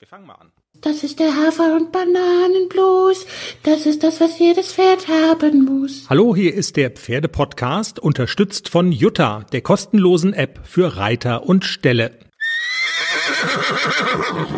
Wir 0.00 0.08
fangen 0.08 0.26
mal 0.26 0.34
an. 0.34 0.50
Das 0.80 1.04
ist 1.04 1.20
der 1.20 1.36
Hafer- 1.36 1.76
und 1.76 1.92
Bananenblues. 1.92 3.26
Das 3.62 3.86
ist 3.86 4.02
das, 4.02 4.20
was 4.20 4.40
jedes 4.40 4.72
Pferd 4.72 5.06
haben 5.06 5.64
muss. 5.64 6.06
Hallo, 6.10 6.34
hier 6.34 6.52
ist 6.52 6.76
der 6.76 6.90
Pferdepodcast, 6.90 8.00
unterstützt 8.00 8.68
von 8.68 8.90
Jutta, 8.90 9.46
der 9.52 9.60
kostenlosen 9.60 10.34
App 10.34 10.60
für 10.64 10.96
Reiter 10.96 11.44
und 11.44 11.64
Ställe. 11.64 12.18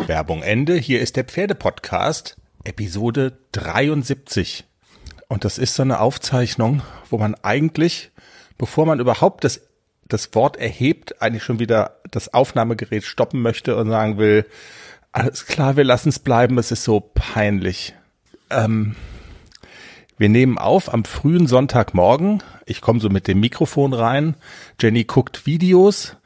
Werbung 0.07 0.41
Ende. 0.41 0.73
Hier 0.73 1.01
ist 1.01 1.15
der 1.15 1.25
Pferdepodcast, 1.25 2.35
Episode 2.63 3.37
73. 3.51 4.65
Und 5.27 5.45
das 5.45 5.59
ist 5.59 5.75
so 5.75 5.83
eine 5.83 5.99
Aufzeichnung, 5.99 6.81
wo 7.11 7.19
man 7.19 7.35
eigentlich, 7.35 8.09
bevor 8.57 8.87
man 8.87 8.99
überhaupt 8.99 9.43
das, 9.43 9.61
das 10.07 10.33
Wort 10.33 10.57
erhebt, 10.57 11.21
eigentlich 11.21 11.43
schon 11.43 11.59
wieder 11.59 12.01
das 12.09 12.33
Aufnahmegerät 12.33 13.03
stoppen 13.03 13.43
möchte 13.43 13.75
und 13.75 13.89
sagen 13.89 14.17
will, 14.17 14.47
alles 15.17 15.47
klar, 15.47 15.75
wir 15.77 15.83
lassen 15.83 16.09
es 16.09 16.19
bleiben, 16.19 16.59
es 16.59 16.71
ist 16.71 16.83
so 16.83 16.99
peinlich. 16.99 17.95
Ähm, 18.51 18.95
wir 20.19 20.29
nehmen 20.29 20.59
auf 20.59 20.93
am 20.93 21.05
frühen 21.05 21.47
Sonntagmorgen. 21.47 22.43
Ich 22.67 22.81
komme 22.81 22.99
so 22.99 23.09
mit 23.09 23.27
dem 23.27 23.39
Mikrofon 23.39 23.93
rein. 23.93 24.35
Jenny 24.79 25.05
guckt 25.05 25.47
Videos 25.47 26.17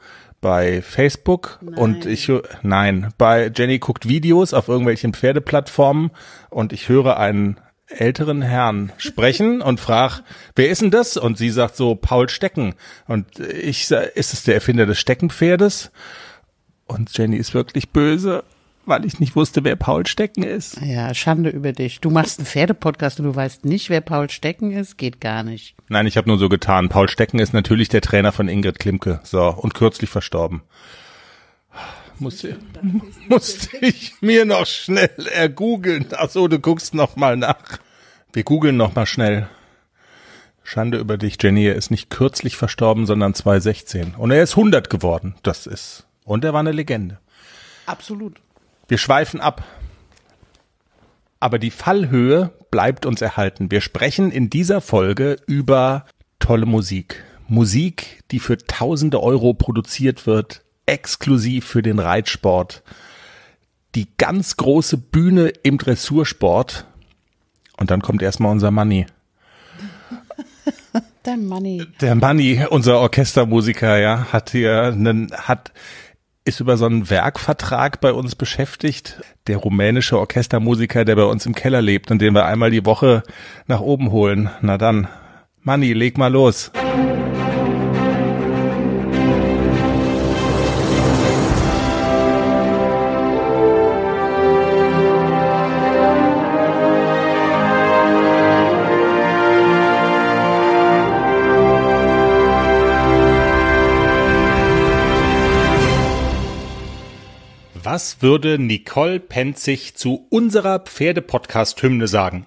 bei 0.42 0.82
Facebook 0.82 1.58
Nein. 1.62 1.74
und 1.74 2.06
ich 2.06 2.30
nein, 2.60 3.14
bei 3.16 3.50
Jenny 3.54 3.78
guckt 3.78 4.08
Videos 4.08 4.52
auf 4.52 4.68
irgendwelchen 4.68 5.14
Pferdeplattformen 5.14 6.10
und 6.50 6.74
ich 6.74 6.90
höre 6.90 7.16
einen 7.16 7.58
älteren 7.86 8.42
Herrn 8.42 8.92
sprechen 8.98 9.62
und 9.62 9.80
frag, 9.80 10.20
wer 10.54 10.68
ist 10.68 10.82
denn 10.82 10.90
das? 10.90 11.16
Und 11.16 11.38
sie 11.38 11.50
sagt 11.50 11.76
so 11.76 11.94
Paul 11.94 12.28
Stecken 12.28 12.74
und 13.06 13.38
ich 13.38 13.86
sag, 13.86 14.14
ist 14.16 14.34
es 14.34 14.42
der 14.42 14.54
Erfinder 14.54 14.84
des 14.84 14.98
Steckenpferdes? 14.98 15.90
Und 16.84 17.16
Jenny 17.16 17.36
ist 17.36 17.54
wirklich 17.54 17.88
böse, 17.88 18.44
weil 18.84 19.04
ich 19.04 19.20
nicht 19.20 19.36
wusste, 19.36 19.64
wer 19.64 19.76
Paul 19.76 20.06
Stecken 20.06 20.42
ist. 20.42 20.80
Ja, 20.80 21.14
Schande 21.14 21.50
über 21.50 21.72
dich. 21.72 22.00
Du 22.00 22.10
machst 22.10 22.38
einen 22.38 22.46
Pferdepodcast 22.46 23.20
und 23.20 23.26
du 23.26 23.34
weißt 23.34 23.64
nicht, 23.64 23.90
wer 23.90 24.00
Paul 24.00 24.28
Stecken 24.28 24.72
ist? 24.72 24.98
Geht 24.98 25.20
gar 25.20 25.42
nicht. 25.42 25.76
Nein, 25.88 26.06
ich 26.06 26.16
habe 26.16 26.28
nur 26.28 26.38
so 26.38 26.48
getan. 26.48 26.88
Paul 26.88 27.08
Stecken 27.08 27.38
ist 27.38 27.52
natürlich 27.52 27.88
der 27.88 28.00
Trainer 28.00 28.32
von 28.32 28.48
Ingrid 28.48 28.78
Klimke. 28.78 29.20
So, 29.22 29.44
und 29.44 29.74
kürzlich 29.74 30.10
verstorben. 30.10 30.62
Musste, 32.18 32.56
musste 33.28 33.76
ich 33.78 34.14
mir 34.20 34.44
noch 34.44 34.66
schnell 34.66 35.26
ergoogeln. 35.32 36.06
Ach 36.16 36.30
so, 36.30 36.48
du 36.48 36.58
guckst 36.58 36.94
noch 36.94 37.16
mal 37.16 37.36
nach. 37.36 37.78
Wir 38.32 38.44
googeln 38.44 38.76
noch 38.76 38.94
mal 38.94 39.06
schnell. 39.06 39.48
Schande 40.64 40.98
über 40.98 41.18
dich, 41.18 41.36
Jenny. 41.40 41.66
Er 41.66 41.74
ist 41.74 41.90
nicht 41.90 42.10
kürzlich 42.10 42.56
verstorben, 42.56 43.06
sondern 43.06 43.34
2016. 43.34 44.14
Und 44.16 44.30
er 44.30 44.42
ist 44.42 44.56
100 44.56 44.88
geworden. 44.90 45.34
Das 45.42 45.66
ist. 45.66 46.06
Und 46.24 46.44
er 46.44 46.52
war 46.52 46.60
eine 46.60 46.72
Legende. 46.72 47.18
Absolut. 47.86 48.38
Wir 48.88 48.98
schweifen 48.98 49.40
ab. 49.40 49.64
Aber 51.40 51.58
die 51.58 51.70
Fallhöhe 51.70 52.52
bleibt 52.70 53.06
uns 53.06 53.20
erhalten. 53.20 53.70
Wir 53.70 53.80
sprechen 53.80 54.30
in 54.30 54.50
dieser 54.50 54.80
Folge 54.80 55.36
über 55.46 56.06
tolle 56.38 56.66
Musik. 56.66 57.24
Musik, 57.48 58.22
die 58.30 58.38
für 58.38 58.58
tausende 58.58 59.22
Euro 59.22 59.52
produziert 59.54 60.26
wird, 60.26 60.62
exklusiv 60.86 61.66
für 61.66 61.82
den 61.82 61.98
Reitsport. 61.98 62.82
Die 63.94 64.08
ganz 64.16 64.56
große 64.56 64.96
Bühne 64.96 65.48
im 65.62 65.78
Dressursport. 65.78 66.86
Und 67.76 67.90
dann 67.90 68.00
kommt 68.00 68.22
erstmal 68.22 68.52
unser 68.52 68.70
Money. 68.70 69.06
Der 71.24 71.36
Money. 71.36 71.86
Der 72.00 72.14
Manni, 72.14 72.64
unser 72.68 72.98
Orchestermusiker, 72.98 73.98
ja, 73.98 74.32
hat 74.32 74.50
hier 74.50 74.84
einen, 74.84 75.30
hat, 75.32 75.72
ist 76.44 76.60
über 76.60 76.76
so 76.76 76.86
einen 76.86 77.08
Werkvertrag 77.08 78.00
bei 78.00 78.12
uns 78.12 78.34
beschäftigt. 78.34 79.22
Der 79.46 79.58
rumänische 79.58 80.18
Orchestermusiker, 80.18 81.04
der 81.04 81.16
bei 81.16 81.24
uns 81.24 81.46
im 81.46 81.54
Keller 81.54 81.82
lebt 81.82 82.10
und 82.10 82.20
den 82.20 82.34
wir 82.34 82.46
einmal 82.46 82.70
die 82.70 82.84
Woche 82.84 83.22
nach 83.66 83.80
oben 83.80 84.10
holen. 84.10 84.50
Na 84.60 84.78
dann, 84.78 85.08
Manni, 85.60 85.92
leg 85.92 86.18
mal 86.18 86.32
los. 86.32 86.72
Was 107.94 108.22
würde 108.22 108.58
Nicole 108.58 109.20
Penzig 109.20 109.96
zu 109.96 110.26
unserer 110.30 110.78
Pferdepodcast-Hymne 110.78 112.08
sagen? 112.08 112.46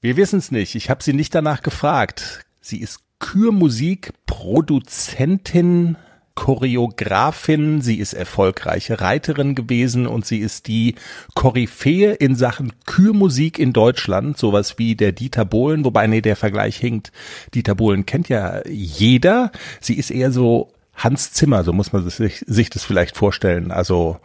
Wir 0.00 0.16
wissen's 0.16 0.50
nicht. 0.50 0.74
Ich 0.74 0.90
habe 0.90 1.00
sie 1.00 1.12
nicht 1.12 1.32
danach 1.32 1.62
gefragt. 1.62 2.44
Sie 2.60 2.80
ist 2.80 2.98
Kürmusik, 3.20 4.10
Produzentin, 4.26 5.96
Choreografin, 6.34 7.80
sie 7.82 8.00
ist 8.00 8.14
erfolgreiche 8.14 9.00
Reiterin 9.00 9.54
gewesen 9.54 10.08
und 10.08 10.26
sie 10.26 10.38
ist 10.38 10.66
die 10.66 10.96
Koryphäe 11.36 12.14
in 12.14 12.34
Sachen 12.34 12.72
Kürmusik 12.84 13.60
in 13.60 13.72
Deutschland, 13.72 14.38
sowas 14.38 14.76
wie 14.76 14.96
der 14.96 15.12
Dieter 15.12 15.44
Bohlen, 15.44 15.84
wobei 15.84 16.08
nee, 16.08 16.20
der 16.20 16.34
Vergleich 16.34 16.76
hinkt. 16.76 17.12
Dieter 17.54 17.76
Bohlen 17.76 18.06
kennt 18.06 18.28
ja 18.28 18.66
jeder. 18.66 19.52
Sie 19.80 19.94
ist 19.94 20.10
eher 20.10 20.32
so 20.32 20.72
Hans 20.96 21.30
Zimmer, 21.30 21.62
so 21.62 21.72
muss 21.72 21.92
man 21.92 22.10
sich, 22.10 22.44
sich 22.44 22.70
das 22.70 22.82
vielleicht 22.82 23.16
vorstellen. 23.16 23.70
Also 23.70 24.18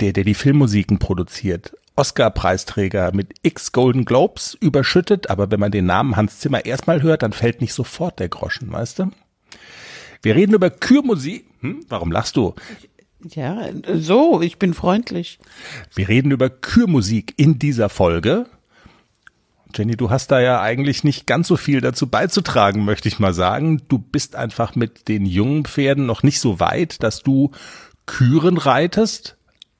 der, 0.00 0.12
der 0.12 0.24
die 0.24 0.34
Filmmusiken 0.34 0.98
produziert. 0.98 1.76
Oscar-Preisträger 1.96 3.12
mit 3.14 3.34
X 3.42 3.72
Golden 3.72 4.04
Globes 4.04 4.56
überschüttet, 4.60 5.30
aber 5.30 5.50
wenn 5.50 5.60
man 5.60 5.72
den 5.72 5.86
Namen 5.86 6.16
Hans 6.16 6.38
Zimmer 6.38 6.64
erstmal 6.66 7.02
hört, 7.02 7.22
dann 7.22 7.32
fällt 7.32 7.60
nicht 7.60 7.72
sofort 7.72 8.20
der 8.20 8.28
Groschen, 8.28 8.70
weißt 8.70 8.98
du? 8.98 9.10
Wir 10.22 10.34
reden 10.34 10.54
über 10.54 10.70
Kürmusik. 10.70 11.46
Hm, 11.60 11.80
warum 11.88 12.12
lachst 12.12 12.36
du? 12.36 12.54
Ja, 13.22 13.68
so, 13.94 14.42
ich 14.42 14.58
bin 14.58 14.74
freundlich. 14.74 15.38
Wir 15.94 16.08
reden 16.08 16.30
über 16.30 16.50
Kürmusik 16.50 17.34
in 17.36 17.58
dieser 17.58 17.88
Folge. 17.88 18.46
Jenny, 19.74 19.96
du 19.96 20.10
hast 20.10 20.30
da 20.30 20.40
ja 20.40 20.60
eigentlich 20.60 21.04
nicht 21.04 21.26
ganz 21.26 21.48
so 21.48 21.56
viel 21.56 21.80
dazu 21.80 22.06
beizutragen, 22.06 22.84
möchte 22.84 23.08
ich 23.08 23.18
mal 23.18 23.34
sagen. 23.34 23.82
Du 23.88 23.98
bist 23.98 24.36
einfach 24.36 24.74
mit 24.74 25.08
den 25.08 25.26
jungen 25.26 25.64
Pferden 25.64 26.06
noch 26.06 26.22
nicht 26.22 26.40
so 26.40 26.60
weit, 26.60 27.02
dass 27.02 27.22
du 27.22 27.50
Küren 28.06 28.58
reitest. 28.58 29.36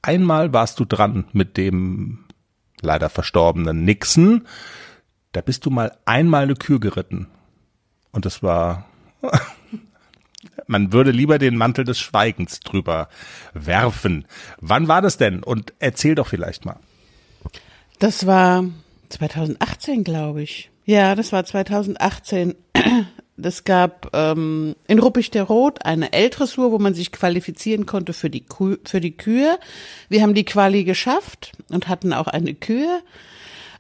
Einmal 0.06 0.52
warst 0.52 0.78
du 0.78 0.84
dran 0.84 1.24
mit 1.32 1.56
dem 1.56 2.26
leider 2.80 3.08
verstorbenen 3.08 3.84
Nixon. 3.84 4.46
Da 5.32 5.40
bist 5.40 5.66
du 5.66 5.70
mal 5.70 5.98
einmal 6.04 6.44
eine 6.44 6.54
Kür 6.54 6.78
geritten. 6.78 7.26
Und 8.12 8.24
das 8.24 8.40
war, 8.40 8.86
man 10.68 10.92
würde 10.92 11.10
lieber 11.10 11.40
den 11.40 11.56
Mantel 11.56 11.84
des 11.84 11.98
Schweigens 11.98 12.60
drüber 12.60 13.08
werfen. 13.52 14.26
Wann 14.60 14.86
war 14.86 15.02
das 15.02 15.16
denn? 15.16 15.42
Und 15.42 15.74
erzähl 15.80 16.14
doch 16.14 16.28
vielleicht 16.28 16.64
mal. 16.64 16.78
Das 17.98 18.28
war 18.28 18.64
2018, 19.08 20.04
glaube 20.04 20.40
ich. 20.40 20.70
Ja, 20.84 21.16
das 21.16 21.32
war 21.32 21.44
2018. 21.44 22.54
Es 23.42 23.64
gab 23.64 24.10
ähm, 24.14 24.76
in 24.86 24.98
Ruppig 24.98 25.30
der 25.30 25.44
Rot 25.44 25.84
eine 25.84 26.12
L-Dressur, 26.12 26.72
wo 26.72 26.78
man 26.78 26.94
sich 26.94 27.12
qualifizieren 27.12 27.84
konnte 27.84 28.12
für 28.12 28.30
die, 28.30 28.40
Kuh, 28.40 28.76
für 28.84 29.00
die 29.00 29.16
Kühe. 29.16 29.58
Wir 30.08 30.22
haben 30.22 30.34
die 30.34 30.44
Quali 30.44 30.84
geschafft 30.84 31.52
und 31.70 31.88
hatten 31.88 32.12
auch 32.12 32.28
eine 32.28 32.54
Kühe. 32.54 33.02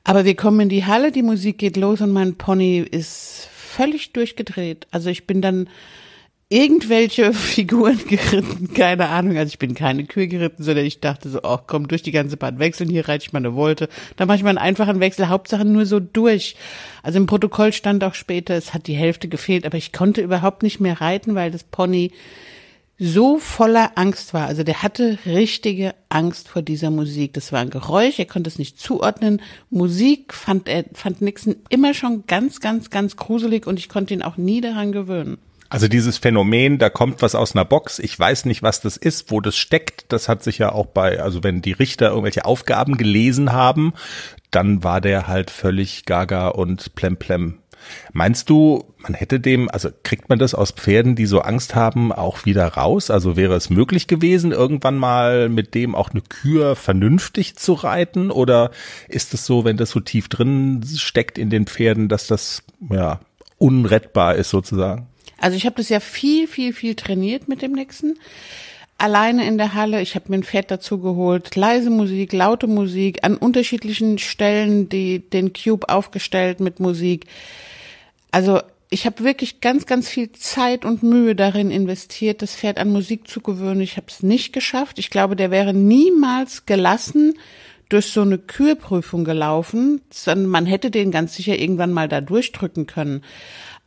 Aber 0.04 0.24
wir 0.24 0.36
kommen 0.36 0.60
in 0.60 0.68
die 0.68 0.84
Halle, 0.84 1.10
die 1.10 1.22
Musik 1.22 1.58
geht 1.58 1.76
los 1.76 2.00
und 2.00 2.12
mein 2.12 2.36
Pony 2.36 2.78
ist 2.78 3.48
völlig 3.52 4.12
durchgedreht. 4.12 4.86
Also 4.90 5.10
ich 5.10 5.26
bin 5.26 5.40
dann 5.40 5.68
irgendwelche 6.48 7.32
Figuren 7.34 7.98
geritten, 8.06 8.72
keine 8.72 9.08
Ahnung. 9.08 9.36
Also 9.36 9.48
ich 9.48 9.58
bin 9.58 9.74
keine 9.74 10.04
Kühe 10.04 10.28
geritten, 10.28 10.62
sondern 10.62 10.84
ich 10.84 11.00
dachte 11.00 11.28
so, 11.28 11.40
oh 11.42 11.58
komm, 11.66 11.88
durch 11.88 12.02
die 12.02 12.12
ganze 12.12 12.36
Bahn 12.36 12.58
wechseln, 12.58 12.88
hier 12.88 13.08
reite 13.08 13.24
ich 13.26 13.32
mal 13.32 13.40
eine 13.40 13.54
Wolte. 13.54 13.88
Da 14.16 14.26
mache 14.26 14.36
ich 14.36 14.42
mal 14.42 14.50
einen 14.50 14.58
einfachen 14.58 15.00
Wechsel, 15.00 15.28
Hauptsache 15.28 15.64
nur 15.64 15.86
so 15.86 16.00
durch. 16.00 16.56
Also 17.02 17.18
im 17.18 17.26
Protokoll 17.26 17.72
stand 17.72 18.04
auch 18.04 18.14
später, 18.14 18.54
es 18.54 18.74
hat 18.74 18.86
die 18.86 18.94
Hälfte 18.96 19.28
gefehlt, 19.28 19.66
aber 19.66 19.78
ich 19.78 19.92
konnte 19.92 20.20
überhaupt 20.20 20.62
nicht 20.62 20.80
mehr 20.80 21.00
reiten, 21.00 21.34
weil 21.34 21.50
das 21.50 21.64
Pony 21.64 22.12
so 22.98 23.38
voller 23.38 23.92
Angst 23.96 24.32
war. 24.32 24.46
Also 24.46 24.62
der 24.62 24.82
hatte 24.82 25.18
richtige 25.26 25.94
Angst 26.08 26.48
vor 26.48 26.62
dieser 26.62 26.90
Musik. 26.90 27.34
Das 27.34 27.52
war 27.52 27.60
ein 27.60 27.68
Geräusch, 27.68 28.18
er 28.18 28.24
konnte 28.24 28.48
es 28.48 28.58
nicht 28.58 28.78
zuordnen. 28.80 29.42
Musik 29.68 30.32
fand 30.32 30.68
er, 30.68 30.84
fand 30.94 31.20
Nixon 31.20 31.56
immer 31.68 31.92
schon 31.92 32.24
ganz, 32.26 32.60
ganz, 32.60 32.88
ganz 32.88 33.16
gruselig 33.16 33.66
und 33.66 33.78
ich 33.78 33.90
konnte 33.90 34.14
ihn 34.14 34.22
auch 34.22 34.38
nie 34.38 34.62
daran 34.62 34.92
gewöhnen. 34.92 35.38
Also 35.68 35.88
dieses 35.88 36.18
Phänomen, 36.18 36.78
da 36.78 36.90
kommt 36.90 37.22
was 37.22 37.34
aus 37.34 37.54
einer 37.54 37.64
Box, 37.64 37.98
ich 37.98 38.18
weiß 38.18 38.44
nicht, 38.44 38.62
was 38.62 38.80
das 38.80 38.96
ist, 38.96 39.30
wo 39.30 39.40
das 39.40 39.56
steckt, 39.56 40.12
das 40.12 40.28
hat 40.28 40.42
sich 40.42 40.58
ja 40.58 40.72
auch 40.72 40.86
bei, 40.86 41.20
also 41.20 41.42
wenn 41.42 41.62
die 41.62 41.72
Richter 41.72 42.08
irgendwelche 42.08 42.44
Aufgaben 42.44 42.96
gelesen 42.96 43.52
haben, 43.52 43.92
dann 44.50 44.84
war 44.84 45.00
der 45.00 45.26
halt 45.26 45.50
völlig 45.50 46.04
gaga 46.04 46.48
und 46.48 46.94
plemplem. 46.94 47.58
Meinst 48.12 48.50
du, 48.50 48.94
man 48.98 49.14
hätte 49.14 49.40
dem, 49.40 49.70
also 49.70 49.90
kriegt 50.02 50.28
man 50.28 50.38
das 50.38 50.54
aus 50.54 50.72
Pferden, 50.72 51.14
die 51.14 51.26
so 51.26 51.40
Angst 51.40 51.74
haben, 51.74 52.12
auch 52.12 52.44
wieder 52.44 52.66
raus? 52.66 53.10
Also 53.10 53.36
wäre 53.36 53.54
es 53.54 53.70
möglich 53.70 54.06
gewesen, 54.06 54.52
irgendwann 54.52 54.96
mal 54.96 55.48
mit 55.48 55.74
dem 55.74 55.94
auch 55.94 56.10
eine 56.10 56.22
Kür 56.22 56.76
vernünftig 56.76 57.56
zu 57.56 57.74
reiten? 57.74 58.30
Oder 58.30 58.70
ist 59.08 59.34
es 59.34 59.46
so, 59.46 59.64
wenn 59.64 59.76
das 59.76 59.90
so 59.90 60.00
tief 60.00 60.28
drin 60.28 60.84
steckt 60.96 61.38
in 61.38 61.50
den 61.50 61.66
Pferden, 61.66 62.08
dass 62.08 62.26
das 62.26 62.62
ja 62.90 63.20
unrettbar 63.58 64.34
ist 64.34 64.50
sozusagen? 64.50 65.06
Also 65.38 65.56
ich 65.56 65.66
habe 65.66 65.76
das 65.76 65.88
ja 65.88 66.00
viel, 66.00 66.46
viel, 66.48 66.72
viel 66.72 66.94
trainiert 66.94 67.48
mit 67.48 67.62
dem 67.62 67.72
Nixon 67.72 68.14
alleine 68.98 69.46
in 69.46 69.58
der 69.58 69.74
Halle. 69.74 70.00
Ich 70.00 70.14
habe 70.14 70.26
mir 70.28 70.38
ein 70.38 70.44
Pferd 70.44 70.70
dazu 70.70 70.98
geholt, 70.98 71.54
leise 71.54 71.90
Musik, 71.90 72.32
laute 72.32 72.66
Musik, 72.66 73.18
an 73.22 73.36
unterschiedlichen 73.36 74.18
Stellen 74.18 74.88
die 74.88 75.18
den 75.18 75.52
Cube 75.52 75.88
aufgestellt 75.88 76.60
mit 76.60 76.80
Musik. 76.80 77.26
Also 78.30 78.60
ich 78.88 79.04
habe 79.04 79.24
wirklich 79.24 79.60
ganz, 79.60 79.86
ganz 79.86 80.08
viel 80.08 80.30
Zeit 80.32 80.84
und 80.84 81.02
Mühe 81.02 81.34
darin 81.34 81.70
investiert, 81.70 82.40
das 82.40 82.54
Pferd 82.54 82.78
an 82.78 82.90
Musik 82.90 83.28
zu 83.28 83.40
gewöhnen. 83.40 83.80
Ich 83.80 83.96
habe 83.96 84.06
es 84.08 84.22
nicht 84.22 84.52
geschafft. 84.52 84.98
Ich 84.98 85.10
glaube, 85.10 85.36
der 85.36 85.50
wäre 85.50 85.74
niemals 85.74 86.66
gelassen 86.66 87.34
durch 87.88 88.06
so 88.06 88.22
eine 88.22 88.38
Kürprüfung 88.38 89.24
gelaufen, 89.24 90.00
sondern 90.10 90.48
man 90.48 90.66
hätte 90.66 90.90
den 90.90 91.10
ganz 91.10 91.34
sicher 91.34 91.58
irgendwann 91.58 91.92
mal 91.92 92.08
da 92.08 92.20
durchdrücken 92.20 92.86
können. 92.86 93.22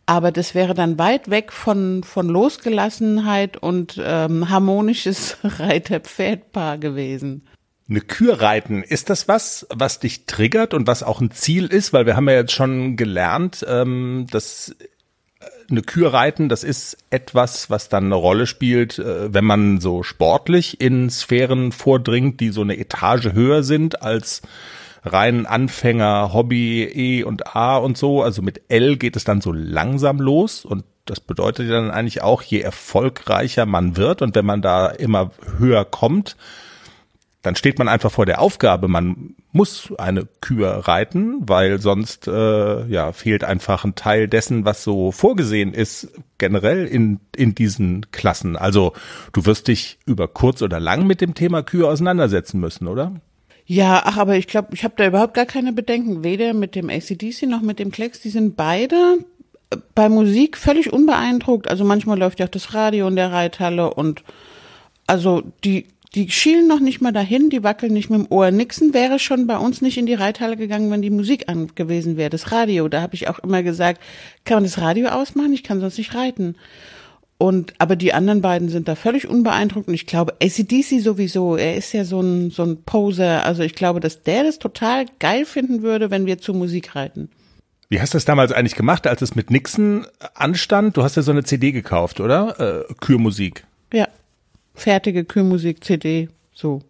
Aber 0.09 0.31
das 0.31 0.55
wäre 0.55 0.73
dann 0.73 0.97
weit 0.97 1.29
weg 1.29 1.51
von, 1.51 2.03
von 2.03 2.27
Losgelassenheit 2.29 3.57
und 3.57 4.01
ähm, 4.03 4.49
harmonisches 4.49 5.37
Reiter-Pferd-Paar 5.43 6.79
gewesen. 6.79 7.43
Eine 7.87 8.01
Kür 8.01 8.41
reiten, 8.41 8.81
ist 8.81 9.11
das 9.11 9.27
was, 9.27 9.67
was 9.69 9.99
dich 9.99 10.25
triggert 10.25 10.73
und 10.73 10.87
was 10.87 11.03
auch 11.03 11.21
ein 11.21 11.29
Ziel 11.29 11.67
ist? 11.67 11.93
Weil 11.93 12.07
wir 12.07 12.15
haben 12.15 12.27
ja 12.27 12.37
jetzt 12.37 12.53
schon 12.53 12.95
gelernt, 12.97 13.63
ähm, 13.69 14.25
dass 14.31 14.75
äh, 14.79 15.45
eine 15.69 15.83
Kür 15.83 16.11
reiten, 16.11 16.49
das 16.49 16.63
ist 16.63 16.97
etwas, 17.11 17.69
was 17.69 17.87
dann 17.89 18.05
eine 18.05 18.15
Rolle 18.15 18.47
spielt, 18.47 18.97
äh, 18.97 19.31
wenn 19.31 19.45
man 19.45 19.79
so 19.79 20.01
sportlich 20.01 20.81
in 20.81 21.11
Sphären 21.11 21.71
vordringt, 21.71 22.39
die 22.39 22.49
so 22.49 22.61
eine 22.61 22.79
Etage 22.79 23.33
höher 23.33 23.61
sind 23.61 24.01
als 24.01 24.41
rein 25.03 25.45
Anfänger, 25.45 26.33
Hobby, 26.33 26.83
E 26.83 27.23
und 27.23 27.55
A 27.55 27.77
und 27.77 27.97
so. 27.97 28.21
Also 28.23 28.41
mit 28.41 28.61
L 28.69 28.97
geht 28.97 29.15
es 29.15 29.23
dann 29.23 29.41
so 29.41 29.51
langsam 29.51 30.19
los 30.19 30.65
und 30.65 30.83
das 31.05 31.19
bedeutet 31.19 31.67
ja 31.67 31.81
dann 31.81 31.91
eigentlich 31.91 32.21
auch, 32.21 32.41
je 32.41 32.61
erfolgreicher 32.61 33.65
man 33.65 33.97
wird 33.97 34.21
und 34.21 34.35
wenn 34.35 34.45
man 34.45 34.61
da 34.61 34.87
immer 34.87 35.31
höher 35.57 35.83
kommt, 35.83 36.35
dann 37.41 37.55
steht 37.55 37.79
man 37.79 37.87
einfach 37.87 38.11
vor 38.11 38.25
der 38.25 38.41
Aufgabe, 38.41 38.87
man 38.87 39.35
muss 39.51 39.93
eine 39.97 40.27
Kür 40.41 40.87
reiten, 40.87 41.37
weil 41.47 41.79
sonst 41.79 42.27
äh, 42.27 42.85
ja 42.87 43.13
fehlt 43.13 43.43
einfach 43.43 43.85
ein 43.85 43.95
Teil 43.95 44.27
dessen, 44.27 44.65
was 44.65 44.83
so 44.83 45.11
vorgesehen 45.11 45.73
ist 45.73 46.09
generell 46.37 46.85
in 46.85 47.21
in 47.35 47.55
diesen 47.55 48.11
Klassen. 48.11 48.57
Also 48.57 48.93
du 49.31 49.45
wirst 49.45 49.69
dich 49.69 49.99
über 50.05 50.27
kurz 50.27 50.61
oder 50.61 50.79
lang 50.79 51.07
mit 51.07 51.21
dem 51.21 51.33
Thema 51.33 51.63
Kür 51.63 51.87
auseinandersetzen 51.89 52.59
müssen, 52.59 52.87
oder? 52.87 53.13
Ja, 53.71 54.01
ach, 54.03 54.17
aber 54.17 54.35
ich 54.35 54.47
glaube, 54.47 54.69
ich 54.73 54.83
habe 54.83 54.95
da 54.97 55.05
überhaupt 55.05 55.35
gar 55.35 55.45
keine 55.45 55.71
Bedenken. 55.73 56.23
Weder 56.23 56.55
mit 56.55 56.73
dem 56.73 56.89
ACDC 56.89 57.43
noch 57.43 57.61
mit 57.61 57.77
dem 57.77 57.91
Klecks. 57.91 58.19
Die 58.19 58.31
sind 58.31 58.55
beide 58.55 59.19
äh, 59.69 59.77
bei 59.93 60.09
Musik 60.09 60.57
völlig 60.57 60.91
unbeeindruckt. 60.91 61.69
Also 61.69 61.85
manchmal 61.85 62.17
läuft 62.17 62.39
ja 62.39 62.47
auch 62.47 62.49
das 62.49 62.73
Radio 62.73 63.07
in 63.07 63.15
der 63.15 63.31
Reithalle 63.31 63.93
und 63.93 64.23
also 65.05 65.43
die 65.63 65.85
die 66.15 66.31
schielen 66.31 66.67
noch 66.67 66.79
nicht 66.79 67.01
mal 67.01 67.11
dahin, 67.11 67.51
die 67.51 67.63
wackeln 67.63 67.93
nicht 67.93 68.09
mit 68.09 68.21
dem 68.21 68.31
Ohr. 68.31 68.49
Nixon 68.49 68.95
wäre 68.95 69.19
schon 69.19 69.45
bei 69.45 69.59
uns 69.59 69.83
nicht 69.83 69.99
in 69.99 70.07
die 70.07 70.15
Reithalle 70.15 70.57
gegangen, 70.57 70.89
wenn 70.89 71.03
die 71.03 71.11
Musik 71.11 71.47
an 71.47 71.69
gewesen 71.75 72.17
wäre, 72.17 72.31
das 72.31 72.51
Radio. 72.51 72.87
Da 72.87 73.03
habe 73.03 73.13
ich 73.13 73.27
auch 73.27 73.37
immer 73.37 73.61
gesagt, 73.61 74.01
kann 74.45 74.55
man 74.55 74.63
das 74.63 74.79
Radio 74.79 75.09
ausmachen? 75.09 75.53
Ich 75.53 75.63
kann 75.63 75.79
sonst 75.79 75.99
nicht 75.99 76.15
reiten. 76.15 76.55
Und, 77.41 77.73
aber 77.77 77.95
die 77.95 78.13
anderen 78.13 78.41
beiden 78.41 78.67
sind 78.67 78.89
da 78.89 78.95
völlig 78.95 79.25
unbeeindruckt 79.25 79.87
und 79.87 79.93
ich 79.93 80.05
glaube, 80.05 80.33
ACDC 80.43 80.99
sowieso, 81.01 81.55
er 81.55 81.77
ist 81.77 81.93
ja 81.93 82.03
so 82.03 82.19
ein, 82.19 82.51
so 82.51 82.63
ein 82.63 82.83
Poser. 82.83 83.45
Also 83.45 83.63
ich 83.63 83.75
glaube, 83.75 84.01
dass 84.01 84.23
der 84.23 84.43
das 84.43 84.59
total 84.59 85.05
geil 85.19 85.45
finden 85.45 85.81
würde, 85.81 86.11
wenn 86.11 86.25
wir 86.25 86.39
zu 86.39 86.53
Musik 86.53 86.97
reiten. 86.97 87.29
Wie 87.87 88.01
hast 88.01 88.13
du 88.13 88.17
das 88.17 88.25
damals 88.25 88.51
eigentlich 88.51 88.75
gemacht, 88.75 89.07
als 89.07 89.21
es 89.21 89.35
mit 89.35 89.51
Nixon 89.51 90.05
anstand? 90.35 90.97
Du 90.97 91.03
hast 91.03 91.15
ja 91.15 91.21
so 91.21 91.31
eine 91.31 91.45
CD 91.45 91.71
gekauft, 91.71 92.19
oder? 92.19 92.85
Äh, 92.89 92.93
Kürmusik. 92.99 93.65
Ja. 93.93 94.09
Fertige 94.75 95.23
Kürmusik, 95.23 95.81
CD, 95.81 96.27
so. 96.53 96.81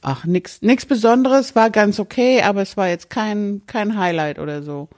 Ach, 0.00 0.24
nix, 0.24 0.60
nix 0.62 0.86
Besonderes, 0.86 1.54
war 1.54 1.70
ganz 1.70 2.00
okay, 2.00 2.42
aber 2.42 2.62
es 2.62 2.76
war 2.76 2.88
jetzt 2.88 3.10
kein, 3.10 3.62
kein 3.68 3.96
Highlight 3.96 4.40
oder 4.40 4.64
so. 4.64 4.88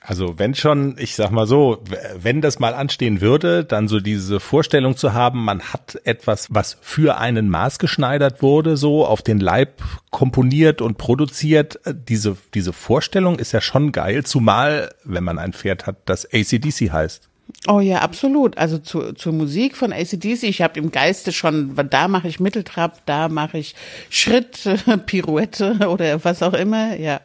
Also 0.00 0.38
wenn 0.38 0.54
schon, 0.54 0.96
ich 0.98 1.16
sag 1.16 1.30
mal 1.30 1.46
so, 1.46 1.82
wenn 2.16 2.40
das 2.40 2.58
mal 2.58 2.74
anstehen 2.74 3.20
würde, 3.20 3.64
dann 3.64 3.88
so 3.88 4.00
diese 4.00 4.40
Vorstellung 4.40 4.96
zu 4.96 5.12
haben, 5.12 5.44
man 5.44 5.60
hat 5.60 6.00
etwas, 6.04 6.48
was 6.50 6.78
für 6.80 7.18
einen 7.18 7.48
maßgeschneidert 7.48 8.42
wurde, 8.42 8.76
so 8.76 9.04
auf 9.04 9.22
den 9.22 9.40
Leib 9.40 9.82
komponiert 10.10 10.80
und 10.80 10.98
produziert, 10.98 11.80
diese, 11.86 12.36
diese 12.54 12.72
Vorstellung 12.72 13.38
ist 13.38 13.52
ja 13.52 13.60
schon 13.60 13.92
geil, 13.92 14.24
zumal 14.24 14.94
wenn 15.04 15.24
man 15.24 15.38
ein 15.38 15.52
Pferd 15.52 15.86
hat, 15.86 15.96
das 16.06 16.26
ACDC 16.26 16.92
heißt. 16.92 17.28
Oh 17.66 17.80
ja, 17.80 18.00
absolut. 18.00 18.56
Also 18.58 18.78
zu, 18.78 19.12
zur 19.12 19.32
Musik 19.32 19.76
von 19.76 19.92
ACDC, 19.92 20.44
ich 20.44 20.62
habe 20.62 20.78
im 20.78 20.90
Geiste 20.90 21.32
schon, 21.32 21.74
da 21.90 22.08
mache 22.08 22.28
ich 22.28 22.40
Mitteltrab, 22.40 23.04
da 23.06 23.28
mache 23.28 23.58
ich 23.58 23.74
Schritt, 24.10 24.68
Pirouette 25.06 25.88
oder 25.88 26.24
was 26.24 26.42
auch 26.42 26.54
immer, 26.54 26.96
ja. 26.96 27.20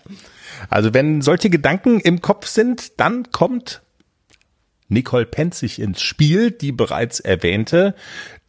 Also 0.69 0.93
wenn 0.93 1.21
solche 1.21 1.49
Gedanken 1.49 1.99
im 1.99 2.21
Kopf 2.21 2.47
sind, 2.47 2.99
dann 2.99 3.31
kommt 3.31 3.81
Nicole 4.87 5.25
Penzig 5.25 5.79
ins 5.79 6.01
Spiel, 6.01 6.51
die 6.51 6.71
bereits 6.71 7.19
erwähnte, 7.19 7.95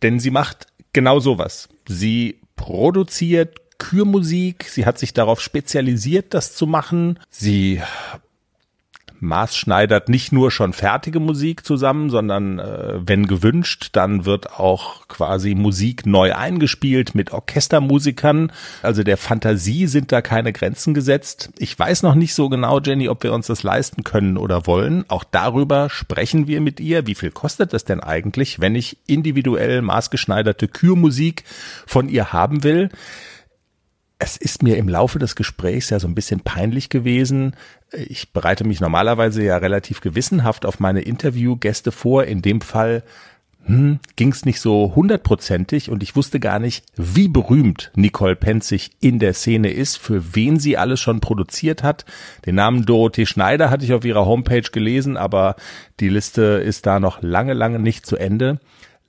denn 0.02 0.20
sie 0.20 0.30
macht 0.30 0.66
genau 0.92 1.20
sowas. 1.20 1.68
Sie 1.88 2.40
produziert 2.56 3.78
Kürmusik, 3.78 4.64
sie 4.64 4.86
hat 4.86 4.98
sich 4.98 5.12
darauf 5.12 5.40
spezialisiert, 5.40 6.34
das 6.34 6.54
zu 6.54 6.66
machen. 6.66 7.18
Sie 7.30 7.82
maßschneidert 9.20 10.08
nicht 10.08 10.32
nur 10.32 10.50
schon 10.50 10.72
fertige 10.72 11.20
Musik 11.20 11.64
zusammen, 11.64 12.10
sondern 12.10 12.58
äh, 12.58 13.00
wenn 13.04 13.26
gewünscht, 13.26 13.90
dann 13.92 14.24
wird 14.24 14.58
auch 14.58 15.08
quasi 15.08 15.54
Musik 15.54 16.06
neu 16.06 16.34
eingespielt 16.34 17.14
mit 17.14 17.32
Orchestermusikern. 17.32 18.52
Also 18.82 19.02
der 19.02 19.16
Fantasie 19.16 19.86
sind 19.86 20.12
da 20.12 20.22
keine 20.22 20.52
Grenzen 20.52 20.94
gesetzt. 20.94 21.50
Ich 21.58 21.78
weiß 21.78 22.02
noch 22.02 22.14
nicht 22.14 22.34
so 22.34 22.48
genau, 22.48 22.80
Jenny, 22.80 23.08
ob 23.08 23.22
wir 23.22 23.32
uns 23.32 23.46
das 23.46 23.62
leisten 23.62 24.04
können 24.04 24.36
oder 24.36 24.66
wollen. 24.66 25.04
Auch 25.08 25.24
darüber 25.24 25.90
sprechen 25.90 26.46
wir 26.46 26.60
mit 26.60 26.80
ihr. 26.80 27.06
Wie 27.06 27.14
viel 27.14 27.30
kostet 27.30 27.72
das 27.72 27.84
denn 27.84 28.00
eigentlich, 28.00 28.60
wenn 28.60 28.74
ich 28.74 28.98
individuell 29.06 29.82
maßgeschneiderte 29.82 30.68
Kürmusik 30.68 31.44
von 31.86 32.08
ihr 32.08 32.32
haben 32.32 32.64
will? 32.64 32.90
Es 34.18 34.36
ist 34.36 34.62
mir 34.62 34.76
im 34.76 34.88
Laufe 34.88 35.18
des 35.18 35.36
Gesprächs 35.36 35.90
ja 35.90 35.98
so 35.98 36.06
ein 36.06 36.14
bisschen 36.14 36.40
peinlich 36.40 36.88
gewesen. 36.88 37.56
Ich 37.92 38.32
bereite 38.32 38.64
mich 38.64 38.80
normalerweise 38.80 39.42
ja 39.42 39.56
relativ 39.56 40.00
gewissenhaft 40.00 40.66
auf 40.66 40.80
meine 40.80 41.00
Interviewgäste 41.00 41.92
vor. 41.92 42.24
In 42.24 42.40
dem 42.40 42.60
Fall 42.60 43.02
hm, 43.66 43.98
ging 44.16 44.30
es 44.30 44.44
nicht 44.44 44.60
so 44.60 44.92
hundertprozentig 44.94 45.90
und 45.90 46.02
ich 46.02 46.14
wusste 46.14 46.38
gar 46.38 46.58
nicht, 46.58 46.84
wie 46.96 47.28
berühmt 47.28 47.90
Nicole 47.96 48.36
Penzig 48.36 48.92
in 49.00 49.18
der 49.18 49.32
Szene 49.32 49.70
ist, 49.70 49.96
für 49.96 50.34
wen 50.34 50.60
sie 50.60 50.76
alles 50.76 51.00
schon 51.00 51.20
produziert 51.20 51.82
hat. 51.82 52.04
Den 52.46 52.54
Namen 52.56 52.84
Dorothee 52.84 53.26
Schneider 53.26 53.70
hatte 53.70 53.84
ich 53.84 53.94
auf 53.94 54.04
ihrer 54.04 54.26
Homepage 54.26 54.70
gelesen, 54.70 55.16
aber 55.16 55.56
die 56.00 56.08
Liste 56.10 56.42
ist 56.42 56.86
da 56.86 57.00
noch 57.00 57.22
lange, 57.22 57.54
lange 57.54 57.78
nicht 57.78 58.06
zu 58.06 58.16
Ende. 58.16 58.60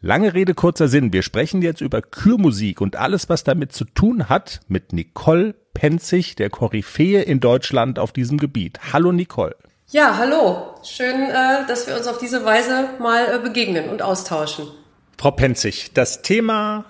Lange 0.05 0.35
Rede, 0.35 0.53
kurzer 0.53 0.87
Sinn. 0.87 1.13
Wir 1.13 1.23
sprechen 1.23 1.63
jetzt 1.63 1.81
über 1.81 1.99
Kürmusik 2.03 2.79
und 2.79 2.95
alles, 2.95 3.27
was 3.27 3.43
damit 3.43 3.73
zu 3.73 3.85
tun 3.85 4.29
hat, 4.29 4.59
mit 4.67 4.93
Nicole 4.93 5.55
Penzig, 5.73 6.35
der 6.35 6.51
Koryphäe 6.51 7.23
in 7.23 7.39
Deutschland 7.39 7.97
auf 7.97 8.11
diesem 8.11 8.37
Gebiet. 8.37 8.77
Hallo 8.93 9.11
Nicole. 9.11 9.55
Ja, 9.89 10.15
hallo. 10.19 10.75
Schön, 10.83 11.23
äh, 11.23 11.65
dass 11.67 11.87
wir 11.87 11.97
uns 11.97 12.05
auf 12.05 12.19
diese 12.19 12.45
Weise 12.45 12.89
mal 12.99 13.25
äh, 13.33 13.39
begegnen 13.39 13.89
und 13.89 14.03
austauschen. 14.03 14.67
Frau 15.17 15.31
Penzig, 15.31 15.89
das 15.95 16.21
Thema 16.21 16.85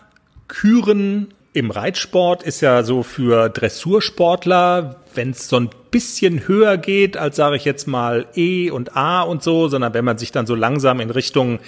Küren 0.49 1.33
im 1.53 1.71
Reitsport 1.71 2.43
ist 2.43 2.59
ja 2.59 2.83
so 2.83 3.01
für 3.01 3.47
Dressursportler, 3.47 4.97
wenn 5.13 5.29
es 5.29 5.47
so 5.47 5.55
ein 5.55 5.69
bisschen 5.89 6.49
höher 6.49 6.75
geht, 6.75 7.15
als 7.15 7.37
sage 7.37 7.55
ich 7.55 7.63
jetzt 7.63 7.87
mal 7.87 8.25
E 8.35 8.69
und 8.71 8.97
A 8.97 9.21
und 9.21 9.41
so, 9.41 9.69
sondern 9.69 9.93
wenn 9.93 10.03
man 10.03 10.17
sich 10.17 10.33
dann 10.33 10.45
so 10.45 10.53
langsam 10.53 10.99
in 10.99 11.11
Richtung 11.11 11.59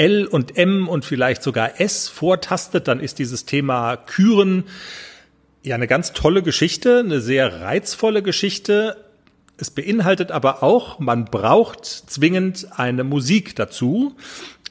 L 0.00 0.26
und 0.26 0.56
M 0.56 0.88
und 0.88 1.04
vielleicht 1.04 1.42
sogar 1.42 1.78
S 1.78 2.08
vortastet, 2.08 2.88
dann 2.88 3.00
ist 3.00 3.18
dieses 3.18 3.44
Thema 3.44 3.96
Küren 3.96 4.64
ja 5.62 5.74
eine 5.74 5.86
ganz 5.86 6.14
tolle 6.14 6.42
Geschichte, 6.42 7.00
eine 7.00 7.20
sehr 7.20 7.60
reizvolle 7.60 8.22
Geschichte. 8.22 8.96
Es 9.58 9.70
beinhaltet 9.70 10.32
aber 10.32 10.62
auch, 10.62 11.00
man 11.00 11.26
braucht 11.26 11.84
zwingend 11.84 12.68
eine 12.78 13.04
Musik 13.04 13.54
dazu. 13.56 14.16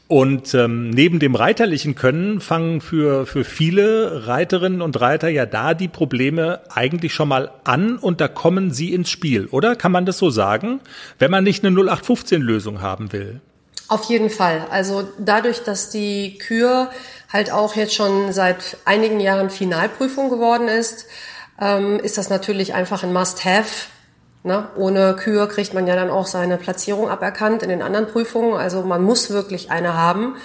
Und 0.08 0.56
ähm, 0.56 0.90
neben 0.90 1.20
dem 1.20 1.36
reiterlichen 1.36 1.94
Können 1.94 2.42
fangen 2.42 2.82
für, 2.82 3.28
für 3.28 3.44
viele 3.44 4.26
Reiterinnen 4.26 4.82
und 4.82 5.00
Reiter 5.00 5.30
ja 5.30 5.46
da 5.46 5.76
die 5.76 5.88
Probleme 5.88 6.62
eigentlich 6.70 7.14
schon 7.14 7.30
mal 7.30 7.52
an 7.66 7.98
und 7.98 8.20
da 8.20 8.28
kommen 8.28 8.72
sie 8.72 8.92
ins 8.96 9.12
Spiel, 9.12 9.46
oder? 9.46 9.76
Kann 9.76 9.92
man 9.92 10.08
das 10.08 10.18
so 10.18 10.32
sagen? 10.32 10.80
Wenn 11.20 11.30
man 11.30 11.44
nicht 11.44 11.64
eine 11.64 11.80
0815-Lösung 11.80 12.82
haben 12.82 13.14
will. 13.14 13.42
Auf 13.90 14.04
jeden 14.06 14.30
Fall. 14.30 14.66
Also 14.70 15.08
dadurch, 15.18 15.64
dass 15.64 15.90
die 15.90 16.38
Kür 16.38 16.90
halt 17.32 17.52
auch 17.52 17.76
jetzt 17.76 17.94
schon 17.94 18.32
seit 18.32 18.78
einigen 18.86 19.20
Jahren 19.20 19.50
Finalprüfung 19.50 20.30
geworden 20.30 20.68
ist, 20.68 21.08
ähm, 21.60 22.00
ist 22.00 22.18
das 22.18 22.30
natürlich 22.30 22.74
einfach 22.74 23.04
ein 23.04 23.12
Must-Have 23.12 23.90
Ne? 24.44 24.70
Ohne 24.78 25.16
Kühe 25.16 25.48
kriegt 25.48 25.74
man 25.74 25.86
ja 25.86 25.96
dann 25.96 26.10
auch 26.10 26.26
seine 26.26 26.58
Platzierung 26.58 27.10
aberkannt 27.10 27.62
in 27.62 27.70
den 27.70 27.82
anderen 27.82 28.08
Prüfungen. 28.08 28.54
Also 28.54 28.84
man 28.84 29.04
muss 29.04 29.30
wirklich 29.30 29.70
eine 29.70 29.96
haben. 29.96 30.36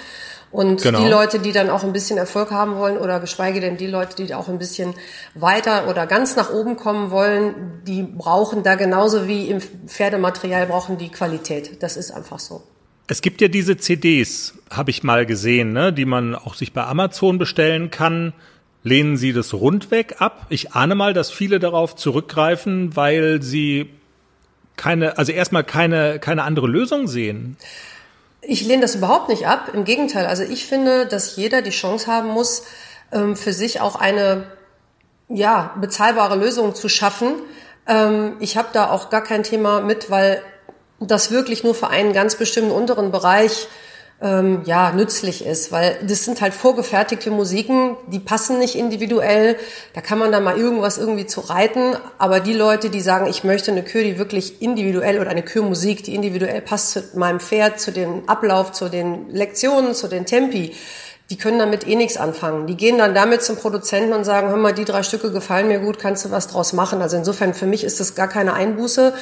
Und 0.50 0.82
genau. 0.82 1.00
die 1.00 1.08
Leute, 1.08 1.38
die 1.40 1.52
dann 1.52 1.68
auch 1.68 1.82
ein 1.82 1.92
bisschen 1.92 2.16
Erfolg 2.16 2.52
haben 2.52 2.76
wollen 2.76 2.96
oder 2.96 3.18
geschweige 3.18 3.60
denn 3.60 3.76
die 3.76 3.88
Leute, 3.88 4.24
die 4.24 4.34
auch 4.34 4.48
ein 4.48 4.58
bisschen 4.58 4.94
weiter 5.34 5.88
oder 5.88 6.06
ganz 6.06 6.36
nach 6.36 6.52
oben 6.52 6.76
kommen 6.76 7.10
wollen, 7.10 7.82
die 7.86 8.04
brauchen 8.04 8.62
da 8.62 8.76
genauso 8.76 9.26
wie 9.26 9.48
im 9.48 9.60
Pferdematerial 9.60 10.66
brauchen 10.66 10.96
die 10.96 11.10
Qualität. 11.10 11.82
Das 11.82 11.96
ist 11.96 12.12
einfach 12.12 12.38
so. 12.38 12.62
Es 13.06 13.20
gibt 13.20 13.40
ja 13.40 13.48
diese 13.48 13.76
CDs, 13.76 14.54
habe 14.70 14.90
ich 14.90 15.02
mal 15.02 15.26
gesehen, 15.26 15.72
ne, 15.72 15.92
die 15.92 16.06
man 16.06 16.34
auch 16.34 16.54
sich 16.54 16.72
bei 16.72 16.84
Amazon 16.84 17.38
bestellen 17.38 17.90
kann 17.90 18.32
Lehnen 18.86 19.16
Sie 19.16 19.32
das 19.32 19.54
rundweg 19.54 20.20
ab? 20.20 20.44
Ich 20.50 20.72
ahne 20.72 20.94
mal, 20.94 21.14
dass 21.14 21.30
viele 21.30 21.58
darauf 21.58 21.96
zurückgreifen, 21.96 22.94
weil 22.94 23.40
sie 23.40 23.90
keine, 24.76 25.16
also 25.16 25.32
erstmal 25.32 25.64
keine, 25.64 26.18
keine 26.18 26.42
andere 26.42 26.66
Lösung 26.66 27.08
sehen. 27.08 27.56
Ich 28.42 28.60
lehne 28.66 28.82
das 28.82 28.94
überhaupt 28.94 29.30
nicht 29.30 29.46
ab. 29.46 29.70
Im 29.72 29.84
Gegenteil. 29.84 30.26
Also 30.26 30.42
ich 30.42 30.66
finde, 30.66 31.06
dass 31.06 31.36
jeder 31.36 31.62
die 31.62 31.70
Chance 31.70 32.12
haben 32.12 32.28
muss, 32.28 32.64
ähm, 33.10 33.36
für 33.36 33.54
sich 33.54 33.80
auch 33.80 33.96
eine, 33.96 34.44
ja, 35.30 35.74
bezahlbare 35.80 36.36
Lösung 36.36 36.74
zu 36.74 36.90
schaffen. 36.90 37.36
Ähm, 37.88 38.34
ich 38.40 38.58
habe 38.58 38.68
da 38.74 38.90
auch 38.90 39.08
gar 39.08 39.22
kein 39.22 39.44
Thema 39.44 39.80
mit, 39.80 40.10
weil 40.10 40.42
das 41.10 41.30
wirklich 41.30 41.64
nur 41.64 41.74
für 41.74 41.88
einen 41.88 42.12
ganz 42.12 42.36
bestimmten 42.36 42.70
unteren 42.70 43.10
Bereich 43.10 43.68
ähm, 44.22 44.62
ja 44.64 44.92
nützlich 44.92 45.44
ist, 45.44 45.72
weil 45.72 45.96
das 46.02 46.24
sind 46.24 46.40
halt 46.40 46.54
vorgefertigte 46.54 47.30
Musiken, 47.30 47.96
die 48.06 48.20
passen 48.20 48.58
nicht 48.58 48.74
individuell. 48.74 49.56
Da 49.92 50.00
kann 50.00 50.18
man 50.18 50.32
dann 50.32 50.44
mal 50.44 50.56
irgendwas 50.56 50.98
irgendwie 50.98 51.26
zu 51.26 51.40
reiten, 51.40 51.96
aber 52.18 52.40
die 52.40 52.52
Leute, 52.52 52.90
die 52.90 53.00
sagen, 53.00 53.26
ich 53.26 53.44
möchte 53.44 53.70
eine 53.70 53.82
Kür, 53.82 54.02
die 54.02 54.18
wirklich 54.18 54.62
individuell 54.62 55.20
oder 55.20 55.30
eine 55.30 55.42
Kürmusik, 55.42 56.04
die 56.04 56.14
individuell 56.14 56.60
passt 56.62 56.92
zu 56.92 57.02
meinem 57.14 57.40
Pferd, 57.40 57.80
zu 57.80 57.92
dem 57.92 58.28
Ablauf, 58.28 58.72
zu 58.72 58.88
den 58.88 59.28
Lektionen, 59.30 59.94
zu 59.94 60.08
den 60.08 60.26
Tempi, 60.26 60.72
die 61.34 61.38
können 61.38 61.58
damit 61.58 61.84
eh 61.88 61.96
nichts 61.96 62.16
anfangen. 62.16 62.68
Die 62.68 62.76
gehen 62.76 62.96
dann 62.98 63.12
damit 63.12 63.42
zum 63.42 63.56
Produzenten 63.56 64.12
und 64.12 64.22
sagen, 64.22 64.50
hör 64.50 64.56
mal, 64.56 64.72
die 64.72 64.84
drei 64.84 65.02
Stücke 65.02 65.32
gefallen 65.32 65.66
mir 65.66 65.80
gut, 65.80 65.98
kannst 65.98 66.24
du 66.24 66.30
was 66.30 66.46
draus 66.46 66.72
machen? 66.72 67.02
Also 67.02 67.16
insofern, 67.16 67.54
für 67.54 67.66
mich 67.66 67.82
ist 67.82 67.98
das 67.98 68.14
gar 68.14 68.28
keine 68.28 68.52
Einbuße. 68.54 69.12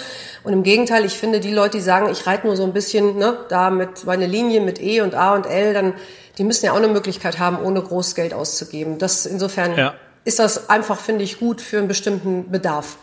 Und 0.42 0.52
im 0.52 0.62
Gegenteil, 0.62 1.06
ich 1.06 1.14
finde, 1.14 1.40
die 1.40 1.54
Leute, 1.54 1.78
die 1.78 1.82
sagen, 1.82 2.10
ich 2.12 2.26
reite 2.26 2.46
nur 2.46 2.54
so 2.54 2.64
ein 2.64 2.74
bisschen, 2.74 3.16
ne, 3.16 3.38
da 3.48 3.70
mit 3.70 4.04
meine 4.04 4.26
Linie 4.26 4.60
mit 4.60 4.78
E 4.78 5.00
und 5.00 5.14
A 5.14 5.34
und 5.34 5.46
L, 5.46 5.72
dann, 5.72 5.94
die 6.36 6.44
müssen 6.44 6.66
ja 6.66 6.72
auch 6.72 6.76
eine 6.76 6.88
Möglichkeit 6.88 7.38
haben, 7.38 7.58
ohne 7.64 7.80
groß 7.80 8.14
Geld 8.14 8.34
auszugeben. 8.34 8.98
Das, 8.98 9.24
insofern 9.24 9.74
ja. 9.74 9.94
ist 10.26 10.38
das 10.38 10.68
einfach, 10.68 10.98
finde 10.98 11.24
ich, 11.24 11.38
gut 11.38 11.62
für 11.62 11.78
einen 11.78 11.88
bestimmten 11.88 12.50
Bedarf. 12.50 12.98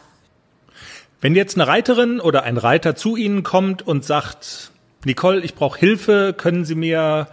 Wenn 1.20 1.36
jetzt 1.36 1.56
eine 1.56 1.66
Reiterin 1.66 2.20
oder 2.20 2.44
ein 2.44 2.58
Reiter 2.58 2.96
zu 2.96 3.16
Ihnen 3.16 3.42
kommt 3.42 3.82
und 3.82 4.06
sagt, 4.06 4.70
Nicole, 5.04 5.42
ich 5.42 5.56
brauche 5.56 5.80
Hilfe, 5.80 6.36
können 6.38 6.64
Sie 6.64 6.76
mir 6.76 7.28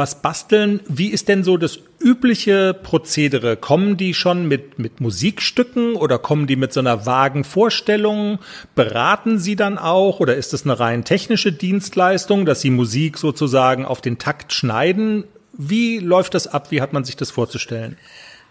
was 0.00 0.22
basteln. 0.22 0.80
Wie 0.88 1.08
ist 1.08 1.28
denn 1.28 1.44
so 1.44 1.58
das 1.58 1.78
übliche 2.00 2.74
Prozedere? 2.74 3.56
Kommen 3.56 3.98
die 3.98 4.14
schon 4.14 4.48
mit, 4.48 4.78
mit 4.78 5.00
Musikstücken 5.00 5.94
oder 5.94 6.18
kommen 6.18 6.46
die 6.46 6.56
mit 6.56 6.72
so 6.72 6.80
einer 6.80 7.04
vagen 7.04 7.44
Vorstellung? 7.44 8.38
Beraten 8.74 9.38
sie 9.38 9.54
dann 9.54 9.76
auch 9.78 10.18
oder 10.18 10.34
ist 10.34 10.54
es 10.54 10.64
eine 10.64 10.80
rein 10.80 11.04
technische 11.04 11.52
Dienstleistung, 11.52 12.46
dass 12.46 12.62
sie 12.62 12.70
Musik 12.70 13.18
sozusagen 13.18 13.84
auf 13.84 14.00
den 14.00 14.18
Takt 14.18 14.52
schneiden? 14.54 15.24
Wie 15.52 15.98
läuft 15.98 16.34
das 16.34 16.46
ab? 16.46 16.70
Wie 16.70 16.80
hat 16.80 16.94
man 16.94 17.04
sich 17.04 17.16
das 17.16 17.30
vorzustellen? 17.30 17.98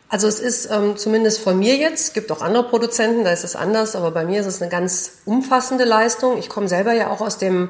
Also 0.08 0.28
es 0.28 0.40
ist 0.40 0.70
ähm, 0.72 0.98
zumindest 0.98 1.40
von 1.40 1.58
mir 1.58 1.76
jetzt, 1.76 2.08
es 2.08 2.14
gibt 2.14 2.32
auch 2.32 2.42
andere 2.42 2.64
Produzenten, 2.64 3.24
da 3.24 3.32
ist 3.32 3.44
es 3.44 3.56
anders, 3.56 3.96
aber 3.96 4.12
bei 4.12 4.26
mir 4.26 4.40
ist 4.42 4.48
es 4.48 4.62
eine 4.62 4.72
ganz 4.72 5.20
umfassende 5.26 5.84
Leistung. 5.84 6.38
Ich 6.38 6.50
komme 6.50 6.68
selber 6.68 6.94
ja 6.94 7.10
auch 7.10 7.22
aus 7.22 7.38
dem 7.38 7.70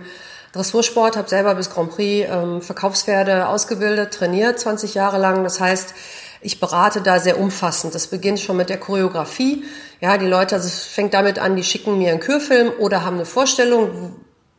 Dressursport, 0.53 1.15
habe 1.15 1.29
selber 1.29 1.55
bis 1.55 1.69
Grand 1.69 1.91
Prix 1.91 2.27
ähm, 2.29 2.61
Verkaufspferde 2.61 3.47
ausgebildet, 3.47 4.13
trainiert 4.13 4.59
20 4.59 4.93
Jahre 4.95 5.17
lang. 5.17 5.43
Das 5.43 5.59
heißt, 5.59 5.93
ich 6.41 6.59
berate 6.59 7.01
da 7.01 7.19
sehr 7.19 7.39
umfassend. 7.39 7.93
Das 7.93 8.07
beginnt 8.07 8.39
schon 8.39 8.57
mit 8.57 8.69
der 8.69 8.79
Choreografie. 8.79 9.63
Ja, 9.99 10.17
die 10.17 10.27
Leute, 10.27 10.55
also 10.55 10.67
es 10.67 10.85
fängt 10.85 11.13
damit 11.13 11.37
an, 11.37 11.55
die 11.55 11.63
schicken 11.63 11.97
mir 11.97 12.11
einen 12.11 12.19
Kürfilm 12.19 12.71
oder 12.79 13.03
haben 13.05 13.15
eine 13.15 13.25
Vorstellung, 13.25 14.15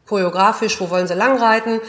choreografisch, 0.07 0.81
wo 0.81 0.91
wollen 0.91 1.07
sie 1.07 1.15
langreiten, 1.15 1.81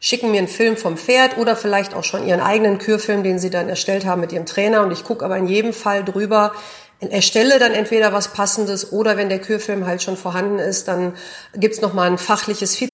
schicken 0.00 0.30
mir 0.30 0.38
einen 0.38 0.48
Film 0.48 0.76
vom 0.76 0.96
Pferd 0.96 1.38
oder 1.38 1.56
vielleicht 1.56 1.94
auch 1.94 2.04
schon 2.04 2.26
ihren 2.26 2.40
eigenen 2.40 2.78
Kürfilm, 2.78 3.22
den 3.22 3.38
sie 3.38 3.50
dann 3.50 3.68
erstellt 3.68 4.06
haben 4.06 4.20
mit 4.20 4.32
ihrem 4.32 4.46
Trainer. 4.46 4.82
Und 4.82 4.92
ich 4.92 5.04
gucke 5.04 5.24
aber 5.24 5.36
in 5.36 5.48
jedem 5.48 5.72
Fall 5.72 6.04
drüber, 6.04 6.52
erstelle 7.00 7.58
dann 7.58 7.72
entweder 7.72 8.12
was 8.12 8.28
Passendes 8.28 8.92
oder 8.92 9.16
wenn 9.16 9.28
der 9.28 9.40
Kürfilm 9.40 9.86
halt 9.86 10.02
schon 10.02 10.16
vorhanden 10.16 10.58
ist, 10.58 10.88
dann 10.88 11.14
gibt's 11.54 11.80
noch 11.80 11.92
mal 11.92 12.10
ein 12.10 12.18
fachliches 12.18 12.76
Feedback. 12.76 12.93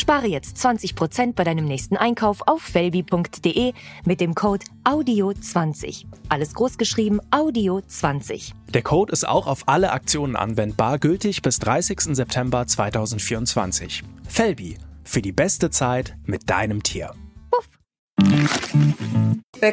Spare 0.00 0.28
jetzt 0.28 0.56
20% 0.56 1.34
bei 1.34 1.44
deinem 1.44 1.64
nächsten 1.64 1.96
Einkauf 1.96 2.42
auf 2.46 2.62
felbi.de 2.62 3.72
mit 4.04 4.20
dem 4.20 4.34
Code 4.34 4.64
AUDIO20. 4.84 6.04
Alles 6.28 6.54
großgeschrieben 6.54 7.20
AUDIO20. 7.30 8.52
Der 8.72 8.82
Code 8.82 9.12
ist 9.12 9.26
auch 9.26 9.46
auf 9.46 9.64
alle 9.66 9.90
Aktionen 9.90 10.36
anwendbar, 10.36 10.98
gültig 10.98 11.42
bis 11.42 11.58
30. 11.58 12.14
September 12.14 12.66
2024. 12.66 14.04
Felbi, 14.28 14.78
für 15.04 15.20
die 15.20 15.32
beste 15.32 15.70
Zeit 15.70 16.16
mit 16.24 16.48
deinem 16.48 16.82
Tier. 16.82 17.12
Puff. 17.50 17.68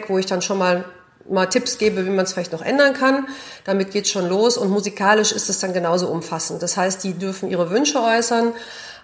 Wo 0.08 0.18
ich 0.18 0.26
dann 0.26 0.42
schon 0.42 0.58
mal 0.58 0.86
mal 1.30 1.48
Tipps 1.48 1.78
gebe, 1.78 2.06
wie 2.06 2.10
man 2.10 2.26
es 2.26 2.34
vielleicht 2.34 2.52
noch 2.52 2.62
ändern 2.62 2.94
kann. 2.94 3.28
Damit 3.64 3.92
geht's 3.92 4.10
schon 4.10 4.28
los 4.30 4.58
und 4.58 4.70
musikalisch 4.70 5.32
ist 5.32 5.50
es 5.50 5.60
dann 5.60 5.74
genauso 5.74 6.08
umfassend. 6.08 6.62
Das 6.62 6.78
heißt, 6.78 7.04
die 7.04 7.14
dürfen 7.14 7.50
ihre 7.50 7.72
Wünsche 7.72 8.02
äußern 8.02 8.54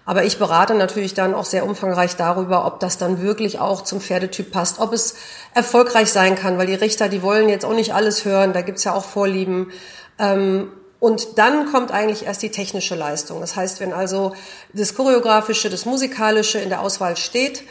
aber 0.05 0.23
ich 0.23 0.39
berate 0.39 0.73
natürlich 0.73 1.13
dann 1.13 1.33
auch 1.33 1.45
sehr 1.45 1.65
umfangreich 1.65 2.15
darüber, 2.15 2.65
ob 2.65 2.79
das 2.79 2.97
dann 2.97 3.21
wirklich 3.21 3.59
auch 3.59 3.83
zum 3.83 4.01
Pferdetyp 4.01 4.51
passt, 4.51 4.79
ob 4.79 4.93
es 4.93 5.15
erfolgreich 5.53 6.11
sein 6.11 6.35
kann, 6.35 6.57
weil 6.57 6.67
die 6.67 6.75
Richter, 6.75 7.07
die 7.07 7.21
wollen 7.21 7.49
jetzt 7.49 7.65
auch 7.65 7.73
nicht 7.73 7.93
alles 7.93 8.25
hören, 8.25 8.53
da 8.53 8.61
gibt's 8.61 8.83
ja 8.83 8.93
auch 8.93 9.05
Vorlieben. 9.05 9.71
Ähm, 10.17 10.71
und 10.99 11.39
dann 11.39 11.71
kommt 11.71 11.91
eigentlich 11.91 12.25
erst 12.25 12.43
die 12.43 12.51
technische 12.51 12.93
Leistung. 12.93 13.41
Das 13.41 13.55
heißt, 13.55 13.79
wenn 13.79 13.91
also 13.91 14.35
das 14.73 14.93
Choreografische, 14.93 15.69
das 15.69 15.85
Musikalische 15.85 16.59
in 16.59 16.69
der 16.69 16.81
Auswahl 16.81 17.17
steht, 17.17 17.63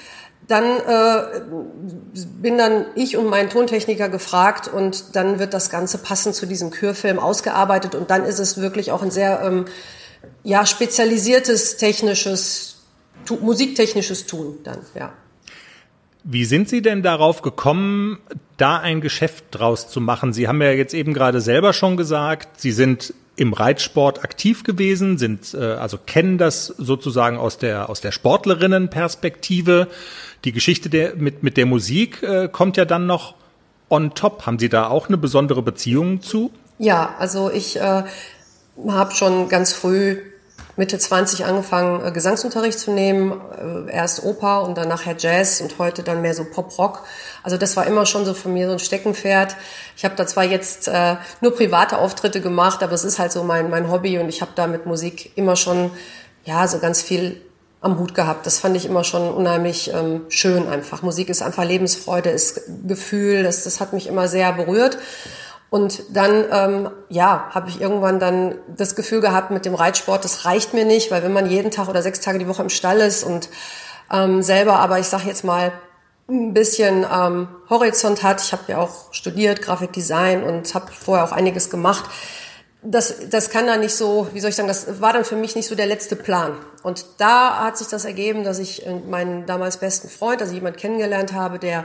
dann 0.48 0.64
äh, 0.64 1.40
bin 2.40 2.58
dann 2.58 2.86
ich 2.96 3.16
und 3.16 3.28
mein 3.28 3.50
Tontechniker 3.50 4.08
gefragt 4.08 4.68
und 4.68 5.14
dann 5.14 5.38
wird 5.38 5.54
das 5.54 5.70
Ganze 5.70 5.98
passend 5.98 6.34
zu 6.34 6.46
diesem 6.46 6.70
Kürfilm 6.70 7.20
ausgearbeitet 7.20 7.94
und 7.94 8.10
dann 8.10 8.24
ist 8.24 8.40
es 8.40 8.60
wirklich 8.60 8.90
auch 8.90 9.02
ein 9.02 9.12
sehr 9.12 9.42
ähm, 9.44 9.66
ja, 10.42 10.66
spezialisiertes 10.66 11.76
technisches, 11.76 12.82
musiktechnisches 13.40 14.26
Tun 14.26 14.58
dann, 14.64 14.78
ja. 14.94 15.12
Wie 16.22 16.44
sind 16.44 16.68
Sie 16.68 16.82
denn 16.82 17.02
darauf 17.02 17.40
gekommen, 17.40 18.18
da 18.58 18.78
ein 18.78 19.00
Geschäft 19.00 19.46
draus 19.52 19.88
zu 19.88 20.00
machen? 20.00 20.34
Sie 20.34 20.48
haben 20.48 20.60
ja 20.60 20.70
jetzt 20.70 20.92
eben 20.92 21.14
gerade 21.14 21.40
selber 21.40 21.72
schon 21.72 21.96
gesagt, 21.96 22.60
Sie 22.60 22.72
sind 22.72 23.14
im 23.36 23.54
Reitsport 23.54 24.22
aktiv 24.22 24.64
gewesen, 24.64 25.16
sind 25.16 25.54
äh, 25.54 25.64
also 25.64 25.96
kennen 25.96 26.36
das 26.36 26.66
sozusagen 26.66 27.38
aus 27.38 27.56
der 27.56 27.88
aus 27.88 28.02
der 28.02 28.12
Sportlerinnenperspektive. 28.12 29.88
Die 30.44 30.52
Geschichte 30.52 30.90
der 30.90 31.14
mit 31.16 31.42
mit 31.42 31.56
der 31.56 31.64
Musik 31.64 32.22
äh, 32.22 32.48
kommt 32.52 32.76
ja 32.76 32.84
dann 32.84 33.06
noch 33.06 33.34
on 33.88 34.14
top. 34.14 34.44
Haben 34.44 34.58
Sie 34.58 34.68
da 34.68 34.88
auch 34.88 35.08
eine 35.08 35.16
besondere 35.16 35.62
Beziehung 35.62 36.20
zu? 36.20 36.50
Ja, 36.78 37.14
also 37.18 37.50
ich 37.50 37.80
äh, 37.80 38.04
habe 38.88 39.14
schon 39.14 39.48
ganz 39.48 39.72
früh 39.72 40.18
Mitte 40.76 40.98
20 40.98 41.44
angefangen, 41.44 42.04
äh, 42.04 42.10
Gesangsunterricht 42.10 42.78
zu 42.78 42.90
nehmen. 42.90 43.38
Äh, 43.88 43.92
erst 43.92 44.24
Oper 44.24 44.62
und 44.62 44.78
dann 44.78 44.88
nachher 44.88 45.14
Jazz 45.18 45.60
und 45.60 45.78
heute 45.78 46.02
dann 46.02 46.22
mehr 46.22 46.34
so 46.34 46.44
Pop-Rock. 46.44 47.04
Also 47.42 47.56
das 47.56 47.76
war 47.76 47.86
immer 47.86 48.06
schon 48.06 48.24
so 48.24 48.34
von 48.34 48.52
mir 48.52 48.66
so 48.66 48.72
ein 48.72 48.78
Steckenpferd. 48.78 49.56
Ich 49.96 50.04
habe 50.04 50.14
da 50.16 50.26
zwar 50.26 50.44
jetzt 50.44 50.88
äh, 50.88 51.16
nur 51.40 51.54
private 51.54 51.98
Auftritte 51.98 52.40
gemacht, 52.40 52.82
aber 52.82 52.92
es 52.92 53.04
ist 53.04 53.18
halt 53.18 53.32
so 53.32 53.42
mein, 53.42 53.68
mein 53.68 53.90
Hobby 53.90 54.18
und 54.18 54.28
ich 54.28 54.40
habe 54.40 54.52
da 54.54 54.66
mit 54.66 54.86
Musik 54.86 55.36
immer 55.36 55.56
schon 55.56 55.90
ja 56.44 56.66
so 56.66 56.78
ganz 56.78 57.02
viel 57.02 57.40
am 57.82 57.98
Hut 57.98 58.14
gehabt. 58.14 58.46
Das 58.46 58.58
fand 58.58 58.76
ich 58.76 58.86
immer 58.86 59.04
schon 59.04 59.32
unheimlich 59.32 59.92
ähm, 59.92 60.22
schön 60.28 60.68
einfach. 60.68 61.02
Musik 61.02 61.28
ist 61.28 61.42
einfach 61.42 61.64
Lebensfreude, 61.64 62.30
ist 62.30 62.62
Gefühl, 62.86 63.42
das, 63.42 63.64
das 63.64 63.80
hat 63.80 63.92
mich 63.92 64.06
immer 64.06 64.28
sehr 64.28 64.52
berührt. 64.52 64.98
Und 65.70 66.02
dann, 66.10 66.44
ähm, 66.50 66.90
ja, 67.08 67.48
habe 67.50 67.68
ich 67.68 67.80
irgendwann 67.80 68.18
dann 68.18 68.56
das 68.76 68.96
Gefühl 68.96 69.20
gehabt 69.20 69.52
mit 69.52 69.64
dem 69.64 69.74
Reitsport, 69.74 70.24
das 70.24 70.44
reicht 70.44 70.74
mir 70.74 70.84
nicht, 70.84 71.12
weil 71.12 71.22
wenn 71.22 71.32
man 71.32 71.48
jeden 71.48 71.70
Tag 71.70 71.88
oder 71.88 72.02
sechs 72.02 72.20
Tage 72.20 72.40
die 72.40 72.48
Woche 72.48 72.62
im 72.62 72.70
Stall 72.70 72.98
ist 72.98 73.22
und 73.22 73.48
ähm, 74.12 74.42
selber, 74.42 74.80
aber 74.80 74.98
ich 74.98 75.06
sage 75.06 75.28
jetzt 75.28 75.44
mal, 75.44 75.72
ein 76.30 76.54
bisschen 76.54 77.04
ähm, 77.12 77.48
Horizont 77.68 78.22
hat. 78.22 78.42
Ich 78.42 78.52
habe 78.52 78.62
ja 78.68 78.78
auch 78.78 79.12
studiert, 79.12 79.62
Grafikdesign 79.62 80.42
und 80.42 80.74
habe 80.74 80.92
vorher 80.92 81.24
auch 81.24 81.32
einiges 81.32 81.70
gemacht. 81.70 82.04
Das, 82.82 83.28
das 83.28 83.50
kann 83.50 83.66
dann 83.66 83.80
nicht 83.80 83.94
so, 83.94 84.28
wie 84.32 84.40
soll 84.40 84.50
ich 84.50 84.56
sagen, 84.56 84.68
das 84.68 85.00
war 85.00 85.12
dann 85.12 85.24
für 85.24 85.36
mich 85.36 85.54
nicht 85.54 85.68
so 85.68 85.74
der 85.74 85.86
letzte 85.86 86.16
Plan. 86.16 86.56
Und 86.82 87.04
da 87.18 87.64
hat 87.64 87.76
sich 87.76 87.88
das 87.88 88.04
ergeben, 88.04 88.42
dass 88.42 88.58
ich 88.58 88.86
meinen 89.08 89.44
damals 89.44 89.76
besten 89.76 90.08
Freund, 90.08 90.40
also 90.40 90.54
jemand 90.54 90.78
kennengelernt 90.78 91.34
habe, 91.34 91.58
der 91.58 91.84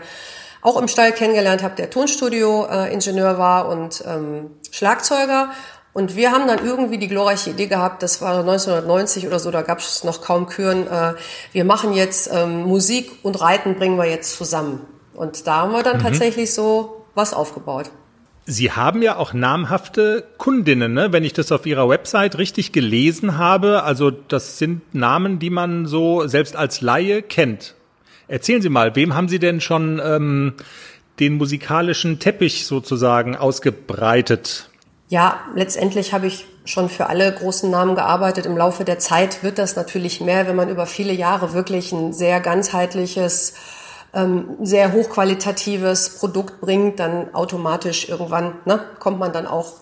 auch 0.66 0.78
im 0.78 0.88
Stall 0.88 1.12
kennengelernt 1.12 1.62
habe, 1.62 1.76
der 1.76 1.92
Tonstudio-Ingenieur 1.92 3.38
war 3.38 3.70
und 3.70 4.04
ähm, 4.08 4.50
Schlagzeuger. 4.72 5.50
Und 5.94 6.16
wir 6.16 6.32
haben 6.32 6.48
dann 6.48 6.66
irgendwie 6.66 6.98
die 6.98 7.08
glorreiche 7.08 7.52
Idee 7.52 7.68
gehabt, 7.68 8.02
das 8.02 8.20
war 8.20 8.40
1990 8.40 9.28
oder 9.28 9.40
so, 9.40 9.52
da 9.52 9.62
gab 9.62 9.78
es 9.78 10.04
noch 10.04 10.22
kaum 10.22 10.48
Küren, 10.48 10.88
äh, 10.88 11.14
wir 11.52 11.66
machen 11.66 11.94
jetzt 11.94 12.32
ähm, 12.34 12.64
Musik 12.64 13.12
und 13.22 13.40
Reiten 13.40 13.76
bringen 13.76 13.98
wir 13.98 14.06
jetzt 14.06 14.36
zusammen. 14.36 14.82
Und 15.14 15.46
da 15.46 15.58
haben 15.58 15.72
wir 15.72 15.84
dann 15.84 15.98
mhm. 15.98 16.02
tatsächlich 16.02 16.54
so 16.54 17.06
was 17.14 17.34
aufgebaut. 17.34 17.92
Sie 18.48 18.72
haben 18.72 19.04
ja 19.04 19.18
auch 19.18 19.34
namhafte 19.34 20.26
Kundinnen, 20.38 20.94
ne? 20.94 21.14
wenn 21.14 21.24
ich 21.24 21.34
das 21.34 21.52
auf 21.52 21.66
Ihrer 21.66 21.88
Website 21.90 22.40
richtig 22.40 22.72
gelesen 22.72 23.38
habe. 23.38 23.84
Also 23.84 24.10
das 24.12 24.58
sind 24.58 24.96
Namen, 24.96 25.38
die 25.40 25.52
man 25.52 25.86
so 25.86 26.28
selbst 26.28 26.56
als 26.56 26.82
Laie 26.82 27.22
kennt. 27.22 27.75
Erzählen 28.28 28.62
Sie 28.62 28.70
mal, 28.70 28.96
wem 28.96 29.16
haben 29.16 29.30
Sie 29.30 29.40
denn 29.40 29.62
schon 29.62 30.02
ähm, 30.04 30.54
den 31.20 31.36
musikalischen 31.36 32.20
Teppich 32.20 32.66
sozusagen 32.66 33.36
ausgebreitet? 33.36 34.70
Ja, 35.08 35.42
letztendlich 35.54 36.14
habe 36.14 36.28
ich 36.28 36.46
schon 36.66 36.90
für 36.90 37.08
alle 37.08 37.32
großen 37.32 37.70
Namen 37.70 37.96
gearbeitet. 37.96 38.48
Im 38.48 38.58
Laufe 38.58 38.84
der 38.84 38.98
Zeit 38.98 39.44
wird 39.44 39.60
das 39.60 39.76
natürlich 39.76 40.20
mehr, 40.20 40.48
wenn 40.48 40.56
man 40.56 40.70
über 40.70 40.88
viele 40.88 41.14
Jahre 41.14 41.54
wirklich 41.54 41.92
ein 41.92 42.12
sehr 42.12 42.40
ganzheitliches, 42.40 43.54
ähm, 44.14 44.58
sehr 44.62 44.94
hochqualitatives 44.94 46.18
Produkt 46.18 46.60
bringt, 46.62 47.00
dann 47.00 47.34
automatisch 47.36 48.10
irgendwann 48.10 48.56
ne, 48.66 48.80
kommt 49.00 49.20
man 49.20 49.32
dann 49.32 49.46
auch 49.46 49.74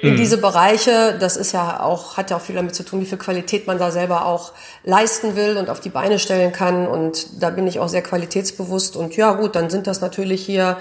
in 0.00 0.12
mhm. 0.12 0.16
diese 0.16 0.38
Bereiche. 0.38 1.16
Das 1.18 1.36
ist 1.36 1.52
ja 1.52 1.80
auch, 1.80 2.16
hat 2.16 2.30
ja 2.30 2.36
auch 2.36 2.40
viel 2.40 2.54
damit 2.54 2.74
zu 2.74 2.84
tun, 2.84 3.00
wie 3.00 3.06
viel 3.06 3.18
Qualität 3.18 3.66
man 3.66 3.78
da 3.78 3.90
selber 3.90 4.26
auch 4.26 4.52
leisten 4.84 5.36
will 5.36 5.56
und 5.56 5.70
auf 5.70 5.80
die 5.80 5.90
Beine 5.90 6.18
stellen 6.18 6.52
kann. 6.52 6.86
Und 6.86 7.42
da 7.42 7.50
bin 7.50 7.66
ich 7.66 7.80
auch 7.80 7.88
sehr 7.88 8.02
qualitätsbewusst. 8.02 8.96
Und 8.96 9.16
ja, 9.16 9.32
gut, 9.32 9.56
dann 9.56 9.70
sind 9.70 9.86
das 9.86 10.00
natürlich 10.00 10.44
hier 10.44 10.78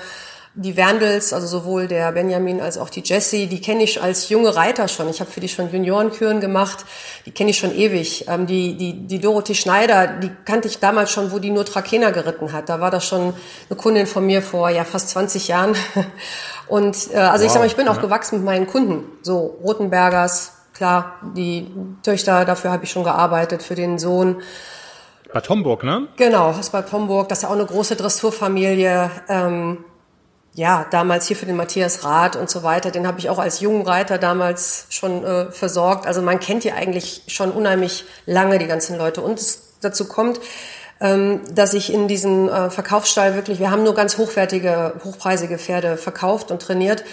die 0.60 0.76
Werndels, 0.76 1.34
also 1.34 1.46
sowohl 1.46 1.88
der 1.88 2.12
Benjamin 2.12 2.62
als 2.62 2.80
auch 2.80 2.90
die 2.90 3.04
Jessie, 3.06 3.46
die 3.46 3.62
kenne 3.62 3.84
ich 3.84 4.02
als 4.02 4.30
junge 4.30 4.56
Reiter 4.56 4.88
schon. 4.88 5.08
Ich 5.08 5.20
habe 5.20 5.30
für 5.30 5.40
die 5.40 5.50
schon 5.50 5.72
Juniorenküren 5.72 6.42
gemacht. 6.42 6.84
Die 7.28 7.32
kenne 7.32 7.52
ich 7.52 7.60
schon 7.60 7.76
ewig. 7.76 8.26
Ähm, 8.28 8.48
die, 8.48 8.76
die, 8.76 8.94
die 8.94 9.20
Dorothee 9.20 9.54
Schneider, 9.54 10.08
die 10.08 10.32
kannte 10.46 10.68
ich 10.68 10.80
damals 10.80 11.12
schon, 11.12 11.32
wo 11.32 11.38
die 11.38 11.52
nur 11.52 11.64
Trakehner 11.64 12.12
geritten 12.12 12.54
hat. 12.54 12.70
Da 12.70 12.80
war 12.80 12.90
das 12.90 13.06
schon 13.06 13.36
eine 13.70 13.78
Kundin 13.78 14.08
von 14.08 14.26
mir 14.26 14.42
vor 14.42 14.72
ja 14.72 14.84
fast 14.84 15.10
20 15.10 15.48
Jahren. 15.48 15.76
Und 16.68 17.12
äh, 17.14 17.18
also 17.18 17.44
wow. 17.44 17.46
ich 17.46 17.52
sag 17.52 17.60
mal, 17.60 17.68
ich 17.68 17.76
bin 17.76 17.88
auch 17.88 18.02
gewachsen 18.02 18.38
mit 18.38 18.46
meinen 18.46 18.68
Kunden. 18.68 19.06
So 19.22 19.58
Rotenbergers, 19.64 20.54
klar, 20.74 21.14
die 21.36 21.72
Töchter, 22.04 22.46
dafür 22.46 22.72
habe 22.72 22.84
ich 22.84 22.92
schon 22.92 23.04
gearbeitet, 23.04 23.64
für 23.64 23.76
den 23.76 24.00
Sohn. 24.00 24.42
Bad 25.34 25.50
Homburg, 25.50 25.84
ne? 25.84 26.08
Genau, 26.18 26.52
ist 26.52 26.72
Bad 26.72 26.92
Homburg. 26.92 27.30
Das 27.30 27.40
ist 27.40 27.44
ja 27.44 27.50
auch 27.50 27.54
eine 27.54 27.66
große 27.66 27.96
Dressurfamilie. 27.96 29.12
Ähm, 29.28 29.84
ja, 30.54 30.88
damals 30.90 31.28
hier 31.28 31.36
für 31.36 31.46
den 31.46 31.56
Matthias 31.56 32.04
Rath 32.04 32.36
und 32.36 32.50
so 32.50 32.64
weiter, 32.64 32.90
den 32.90 33.06
habe 33.06 33.20
ich 33.20 33.30
auch 33.30 33.38
als 33.38 33.60
jungen 33.60 33.84
Reiter 33.84 34.18
damals 34.18 34.88
schon 34.90 35.24
äh, 35.24 35.52
versorgt. 35.52 36.08
Also 36.08 36.24
man 36.24 36.40
kennt 36.40 36.64
hier 36.64 36.76
eigentlich 36.76 37.24
schon 37.28 37.52
unheimlich 37.52 38.06
lange 38.26 38.58
die 38.58 38.66
ganzen 38.66 38.98
Leute. 38.98 39.22
Und 39.22 39.40
es 39.40 39.76
dazu 39.82 40.08
kommt, 40.08 40.40
dass 41.00 41.74
ich 41.74 41.94
in 41.94 42.08
diesem 42.08 42.50
äh, 42.50 42.70
Verkaufsstall 42.70 43.36
wirklich, 43.36 43.60
wir 43.60 43.70
haben 43.70 43.84
nur 43.84 43.94
ganz 43.94 44.18
hochwertige, 44.18 44.94
hochpreisige 45.04 45.58
Pferde 45.58 45.98
verkauft 45.98 46.50
und 46.52 46.62
trainiert. 46.62 47.04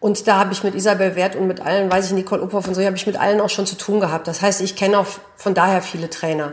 Und 0.00 0.26
da 0.26 0.38
habe 0.38 0.52
ich 0.52 0.62
mit 0.62 0.74
Isabel 0.74 1.16
Wert 1.16 1.36
und 1.36 1.46
mit 1.46 1.60
allen, 1.60 1.90
weiß 1.90 2.06
ich, 2.06 2.12
Nicole 2.12 2.42
Uphoff 2.42 2.68
und 2.68 2.74
so, 2.74 2.84
habe 2.84 2.96
ich 2.96 3.06
mit 3.06 3.18
allen 3.18 3.40
auch 3.40 3.50
schon 3.50 3.66
zu 3.66 3.76
tun 3.76 4.00
gehabt. 4.00 4.28
Das 4.28 4.42
heißt, 4.42 4.60
ich 4.60 4.76
kenne 4.76 4.98
auch 4.98 5.06
von 5.36 5.54
daher 5.54 5.82
viele 5.82 6.10
Trainer. 6.10 6.52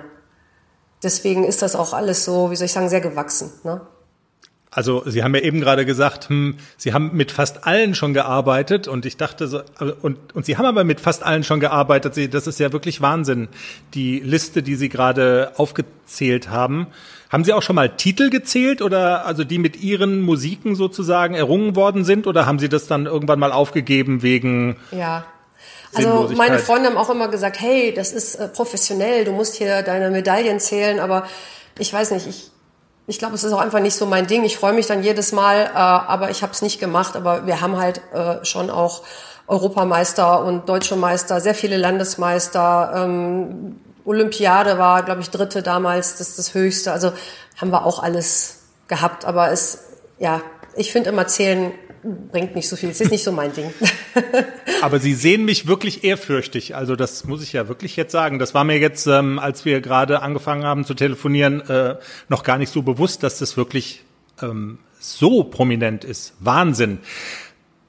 Deswegen 1.04 1.43
ist 1.43 1.62
das 1.62 1.76
auch 1.76 1.93
alles 1.93 2.24
so, 2.24 2.52
wie 2.52 2.56
soll 2.56 2.65
ich 2.65 2.74
sagen, 2.74 2.89
sehr 2.89 3.02
gewachsen. 3.02 3.52
Ne? 3.63 3.82
Also 4.73 5.03
Sie 5.05 5.23
haben 5.23 5.36
ja 5.36 5.41
eben 5.41 5.62
gerade 5.62 5.86
gesagt, 5.86 6.29
hm, 6.29 6.57
Sie 6.77 6.93
haben 6.93 7.12
mit 7.13 7.31
fast 7.31 7.65
allen 7.65 7.93
schon 7.93 8.13
gearbeitet 8.13 8.88
und 8.88 9.05
ich 9.05 9.17
dachte 9.17 9.47
so, 9.47 9.62
also, 9.77 9.93
und, 10.01 10.17
und 10.36 10.45
Sie 10.45 10.57
haben 10.57 10.65
aber 10.65 10.83
mit 10.83 10.99
fast 10.99 11.23
allen 11.23 11.43
schon 11.43 11.59
gearbeitet. 11.59 12.15
Sie, 12.15 12.29
das 12.29 12.47
ist 12.47 12.59
ja 12.59 12.73
wirklich 12.73 13.01
Wahnsinn, 13.01 13.49
die 13.93 14.19
Liste, 14.19 14.63
die 14.63 14.75
Sie 14.75 14.89
gerade 14.89 15.51
aufgezählt 15.57 16.49
haben. 16.49 16.88
Haben 17.29 17.43
Sie 17.43 17.53
auch 17.53 17.62
schon 17.62 17.75
mal 17.75 17.89
Titel 17.89 18.29
gezählt 18.29 18.81
oder 18.81 19.25
also 19.25 19.43
die 19.43 19.59
mit 19.59 19.81
Ihren 19.81 20.21
Musiken 20.21 20.75
sozusagen 20.75 21.36
errungen 21.36 21.75
worden 21.75 22.03
sind 22.03 22.25
oder 22.25 22.45
haben 22.45 22.59
Sie 22.59 22.69
das 22.69 22.88
dann 22.88 23.05
irgendwann 23.05 23.39
mal 23.39 23.51
aufgegeben 23.51 24.23
wegen 24.23 24.77
ja. 24.91 25.25
Also 25.95 26.31
meine 26.36 26.57
Freunde 26.57 26.89
haben 26.89 26.97
auch 26.97 27.12
immer 27.12 27.27
gesagt, 27.27 27.59
hey, 27.59 27.93
das 27.93 28.13
ist 28.13 28.36
äh, 28.36 28.47
professionell, 28.47 29.25
du 29.25 29.31
musst 29.31 29.55
hier 29.55 29.83
deine 29.83 30.09
Medaillen 30.09 30.59
zählen, 30.59 30.99
aber 30.99 31.27
ich 31.77 31.93
weiß 31.93 32.12
nicht, 32.12 32.27
ich 32.27 32.51
ich 33.05 33.19
glaube, 33.19 33.35
es 33.35 33.43
ist 33.43 33.51
auch 33.51 33.59
einfach 33.59 33.81
nicht 33.81 33.95
so 33.95 34.05
mein 34.05 34.27
Ding. 34.27 34.43
Ich 34.43 34.57
freue 34.57 34.73
mich 34.73 34.87
dann 34.87 35.03
jedes 35.03 35.33
Mal, 35.33 35.65
äh, 35.65 35.77
aber 35.77 36.29
ich 36.29 36.41
habe 36.41 36.53
es 36.53 36.61
nicht 36.61 36.79
gemacht. 36.79 37.15
Aber 37.15 37.45
wir 37.45 37.59
haben 37.59 37.77
halt 37.77 38.01
äh, 38.13 38.43
schon 38.45 38.69
auch 38.69 39.03
Europameister 39.47 40.43
und 40.43 40.69
Deutsche 40.69 40.95
Meister, 40.95 41.41
sehr 41.41 41.53
viele 41.53 41.77
Landesmeister. 41.77 42.93
Ähm, 42.95 43.81
Olympiade 44.05 44.77
war, 44.77 45.03
glaube 45.03 45.21
ich, 45.21 45.29
dritte 45.29 45.63
damals, 45.63 46.17
das 46.17 46.29
ist 46.29 46.39
das 46.39 46.53
höchste. 46.53 46.93
Also 46.93 47.11
haben 47.57 47.71
wir 47.71 47.85
auch 47.85 48.01
alles 48.01 48.61
gehabt. 48.87 49.25
Aber 49.25 49.51
es, 49.51 49.79
ja, 50.19 50.41
ich 50.75 50.91
finde 50.91 51.09
immer 51.09 51.27
zählen 51.27 51.71
bringt 52.03 52.55
nicht 52.55 52.67
so 52.67 52.75
viel. 52.75 52.89
Es 52.89 53.01
ist 53.01 53.11
nicht 53.11 53.23
so 53.23 53.31
mein 53.31 53.53
Ding. 53.53 53.73
Aber 54.81 54.99
Sie 54.99 55.13
sehen 55.13 55.45
mich 55.45 55.67
wirklich 55.67 56.03
ehrfürchtig. 56.03 56.75
Also 56.75 56.95
das 56.95 57.25
muss 57.25 57.41
ich 57.41 57.53
ja 57.53 57.67
wirklich 57.67 57.95
jetzt 57.95 58.11
sagen. 58.11 58.39
Das 58.39 58.53
war 58.53 58.63
mir 58.63 58.77
jetzt, 58.77 59.07
ähm, 59.07 59.39
als 59.39 59.65
wir 59.65 59.81
gerade 59.81 60.21
angefangen 60.21 60.63
haben 60.63 60.85
zu 60.85 60.93
telefonieren, 60.93 61.61
äh, 61.69 61.95
noch 62.29 62.43
gar 62.43 62.57
nicht 62.57 62.71
so 62.71 62.81
bewusst, 62.81 63.23
dass 63.23 63.39
das 63.39 63.57
wirklich 63.57 64.03
ähm, 64.41 64.79
so 64.99 65.43
prominent 65.43 66.03
ist. 66.03 66.33
Wahnsinn. 66.39 66.99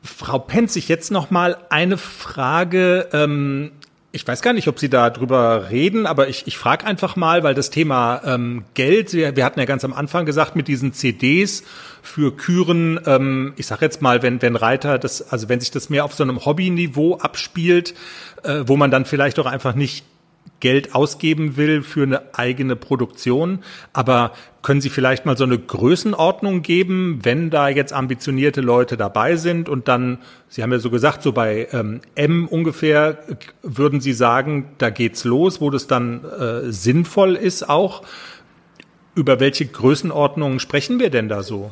Frau 0.02 0.38
Penzig, 0.38 0.88
jetzt 0.88 1.10
noch 1.10 1.30
mal 1.30 1.56
eine 1.70 1.96
Frage. 1.96 3.08
Ähm, 3.12 3.72
ich 4.12 4.26
weiß 4.26 4.42
gar 4.42 4.52
nicht, 4.52 4.68
ob 4.68 4.78
Sie 4.78 4.88
da 4.88 5.10
drüber 5.10 5.70
reden, 5.70 6.06
aber 6.06 6.28
ich, 6.28 6.46
ich 6.46 6.56
frage 6.56 6.86
einfach 6.86 7.16
mal, 7.16 7.42
weil 7.42 7.54
das 7.54 7.70
Thema 7.70 8.20
ähm, 8.24 8.64
Geld, 8.74 9.12
wir, 9.12 9.34
wir 9.34 9.44
hatten 9.44 9.58
ja 9.58 9.66
ganz 9.66 9.84
am 9.84 9.92
Anfang 9.92 10.24
gesagt, 10.24 10.54
mit 10.54 10.68
diesen 10.68 10.92
CDs 10.92 11.64
für 12.04 12.36
Küren, 12.36 13.00
ähm, 13.06 13.54
ich 13.56 13.66
sag 13.66 13.80
jetzt 13.80 14.02
mal, 14.02 14.22
wenn, 14.22 14.42
wenn 14.42 14.56
Reiter 14.56 14.98
das, 14.98 15.32
also 15.32 15.48
wenn 15.48 15.58
sich 15.58 15.70
das 15.70 15.88
mehr 15.88 16.04
auf 16.04 16.14
so 16.14 16.22
einem 16.22 16.44
Hobbyniveau 16.44 17.16
abspielt, 17.16 17.94
äh, 18.42 18.62
wo 18.66 18.76
man 18.76 18.90
dann 18.90 19.06
vielleicht 19.06 19.38
auch 19.38 19.46
einfach 19.46 19.74
nicht 19.74 20.04
Geld 20.60 20.94
ausgeben 20.94 21.56
will 21.56 21.82
für 21.82 22.04
eine 22.04 22.34
eigene 22.34 22.76
Produktion. 22.76 23.60
Aber 23.92 24.32
können 24.62 24.80
Sie 24.80 24.90
vielleicht 24.90 25.26
mal 25.26 25.36
so 25.36 25.44
eine 25.44 25.58
Größenordnung 25.58 26.62
geben, 26.62 27.20
wenn 27.22 27.50
da 27.50 27.68
jetzt 27.68 27.92
ambitionierte 27.92 28.60
Leute 28.60 28.96
dabei 28.96 29.36
sind 29.36 29.68
und 29.68 29.88
dann, 29.88 30.18
Sie 30.48 30.62
haben 30.62 30.72
ja 30.72 30.78
so 30.78 30.90
gesagt, 30.90 31.22
so 31.22 31.32
bei 31.32 31.68
ähm, 31.72 32.02
M 32.14 32.46
ungefähr, 32.46 33.18
würden 33.62 34.00
Sie 34.00 34.12
sagen, 34.12 34.70
da 34.78 34.90
geht's 34.90 35.24
los, 35.24 35.60
wo 35.60 35.70
das 35.70 35.86
dann 35.86 36.24
äh, 36.24 36.70
sinnvoll 36.70 37.34
ist 37.34 37.68
auch? 37.68 38.02
Über 39.14 39.40
welche 39.40 39.66
Größenordnungen 39.66 40.60
sprechen 40.60 40.98
wir 40.98 41.08
denn 41.08 41.28
da 41.28 41.42
so? 41.42 41.70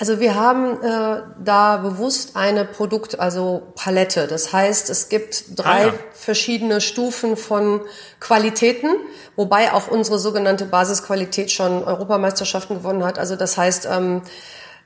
Also 0.00 0.18
wir 0.18 0.34
haben 0.34 0.82
äh, 0.82 1.22
da 1.44 1.76
bewusst 1.76 2.34
eine 2.34 2.64
Produkt, 2.64 3.20
also 3.20 3.60
Palette. 3.74 4.26
Das 4.26 4.50
heißt, 4.50 4.88
es 4.88 5.10
gibt 5.10 5.58
drei 5.58 5.84
ah, 5.84 5.86
ja. 5.88 5.94
verschiedene 6.12 6.80
Stufen 6.80 7.36
von 7.36 7.82
Qualitäten, 8.18 8.88
wobei 9.36 9.74
auch 9.74 9.88
unsere 9.88 10.18
sogenannte 10.18 10.64
Basisqualität 10.64 11.50
schon 11.50 11.84
Europameisterschaften 11.84 12.78
gewonnen 12.78 13.04
hat. 13.04 13.18
Also 13.18 13.36
das 13.36 13.58
heißt, 13.58 13.88
ähm, 13.92 14.22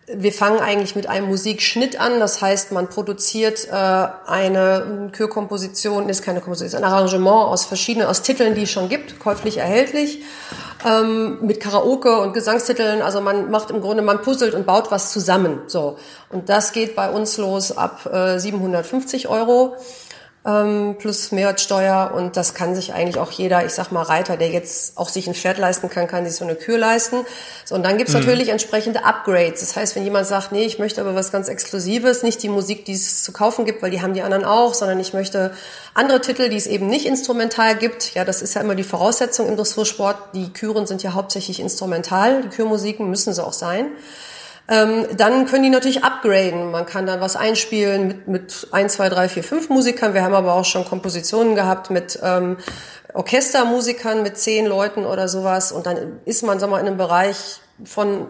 wir 0.07 0.33
fangen 0.33 0.61
eigentlich 0.61 0.97
mit 0.97 1.09
einem 1.09 1.29
Musikschnitt 1.29 1.99
an. 1.99 2.21
Das 2.21 2.43
heißt, 2.43 2.73
man 2.73 2.89
produziert 2.89 3.69
äh, 3.71 3.73
eine 3.73 5.11
Kürkomposition, 5.13 6.09
ist 6.09 6.23
keine 6.23 6.41
Komposition, 6.41 6.85
ein 6.85 6.91
Arrangement 6.91 7.49
aus 7.49 7.65
verschiedenen, 7.65 8.07
aus 8.07 8.23
Titeln, 8.23 8.55
die 8.55 8.65
es 8.65 8.71
schon 8.71 8.89
gibt, 8.89 9.19
käuflich 9.19 9.59
erhältlich, 9.59 10.23
ähm, 10.85 11.39
mit 11.41 11.61
Karaoke 11.61 12.21
und 12.21 12.35
Gesangstiteln. 12.35 13.01
Also 13.01 13.23
man 13.23 13.51
macht 13.51 13.71
im 13.71 13.81
Grunde, 13.81 14.03
man 14.03 14.21
puzzelt 14.21 14.55
und 14.55 14.67
baut 14.67 14.91
was 14.91 15.11
zusammen. 15.11 15.61
So 15.69 15.97
und 16.31 16.49
das 16.49 16.73
geht 16.73 16.95
bei 16.97 17.09
uns 17.09 17.39
los 17.39 17.77
ab 17.77 18.07
äh, 18.13 18.39
750 18.39 19.29
Euro 19.29 19.77
ähm, 20.47 20.97
plus 20.99 21.33
Mehrwertsteuer 21.33 22.13
und 22.15 22.37
das 22.37 22.53
kann 22.53 22.75
sich 22.75 22.93
eigentlich 22.93 23.19
auch 23.19 23.31
jeder, 23.31 23.65
ich 23.65 23.73
sag 23.73 23.93
mal 23.93 24.03
Reiter, 24.03 24.37
der 24.37 24.51
jetzt 24.51 24.99
auch 24.99 25.09
sich 25.09 25.27
ein 25.27 25.35
Pferd 25.35 25.57
leisten 25.57 25.89
kann, 25.89 26.07
kann 26.07 26.27
sich 26.27 26.37
so 26.37 26.45
eine 26.45 26.55
Kür 26.55 26.77
leisten. 26.77 27.25
So, 27.65 27.75
und 27.75 27.83
dann 27.83 27.97
gibt's 27.97 28.13
mhm. 28.13 28.21
natürlich 28.21 28.51
entsprechende 28.51 29.05
Upgrades. 29.05 29.61
Das 29.61 29.75
heißt, 29.75 29.97
wenn 29.97 30.05
jemand 30.05 30.27
sagt, 30.27 30.53
nee, 30.53 30.65
ich 30.65 30.79
möchte 30.79 31.01
aber 31.01 31.15
was 31.15 31.33
ganz 31.33 31.49
Exklusives, 31.49 32.23
nicht 32.23 32.43
die 32.43 32.51
Musik, 32.51 32.85
die 32.85 32.93
es 32.93 33.23
zu 33.23 33.33
kaufen 33.33 33.65
gibt, 33.65 33.83
weil 33.83 33.91
die 33.91 34.03
haben 34.03 34.13
die 34.13 34.21
anderen 34.21 34.45
auch, 34.45 34.75
sondern 34.75 35.01
ich 35.01 35.15
möchte 35.15 35.55
andere 35.95 36.21
Titel, 36.21 36.51
die 36.51 36.57
es 36.57 36.67
eben 36.67 36.89
nicht 36.89 37.07
instrumental 37.07 37.77
gibt. 37.77 38.13
Ja, 38.15 38.27
das 38.27 38.43
ist 38.43 38.55
ja 38.55 38.61
immer 38.61 38.75
die 38.75 38.85
Voraussetzung 38.85 39.49
im 39.49 39.57
Dressursport. 39.57 40.19
Die 40.35 40.53
Küren 40.53 40.87
sind 40.87 41.03
ja 41.03 41.15
hauptsächlich 41.15 41.59
instrumental. 41.59 42.43
Die 42.43 42.49
Kürmusiken 42.49 43.09
müssen 43.09 43.33
sie 43.33 43.43
auch 43.43 43.55
sein. 43.55 43.87
Ähm, 44.67 45.07
dann 45.17 45.45
können 45.47 45.63
die 45.65 45.71
natürlich 45.71 46.05
upgraden. 46.05 46.71
Man 46.71 46.87
kann 46.87 47.07
dann 47.07 47.21
was 47.21 47.37
einspielen 47.37 48.09
mit, 48.09 48.29
mit 48.29 48.69
ein, 48.71 48.89
zwei, 48.89 49.11
drei, 49.11 49.29
vier, 49.29 49.45
fünf 49.45 49.69
Musikern. 49.69 50.15
Wir 50.15 50.23
haben 50.23 50.35
aber 50.35 50.55
auch 50.55 50.65
schon 50.65 50.87
Kompositionen 50.87 51.55
gehabt 51.55 51.91
mit 51.91 52.19
ähm, 52.23 52.57
Orchestermusikern, 53.13 54.23
mit 54.23 54.39
zehn 54.39 54.65
Leuten 54.65 55.05
oder 55.05 55.29
sowas. 55.29 55.71
Und 55.71 55.87
dann 55.87 56.21
ist 56.25 56.43
man, 56.43 56.59
sag 56.61 56.71
mal, 56.71 56.81
in 56.81 56.87
einem 56.87 56.97
Bereich 56.97 57.61
von 57.85 58.27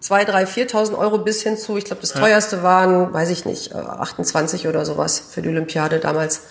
zwei, 0.00 0.24
drei, 0.24 0.46
viertausend 0.46 0.96
Euro 0.96 1.18
bis 1.18 1.42
hin 1.42 1.56
zu, 1.56 1.76
ich 1.76 1.84
glaube, 1.84 2.02
das 2.02 2.12
teuerste 2.12 2.62
waren, 2.62 3.12
weiß 3.12 3.30
ich 3.30 3.44
nicht, 3.44 3.74
28 3.74 4.64
äh, 4.64 4.68
oder 4.68 4.84
sowas 4.84 5.18
für 5.18 5.42
die 5.42 5.48
Olympiade 5.48 5.98
damals. 5.98 6.42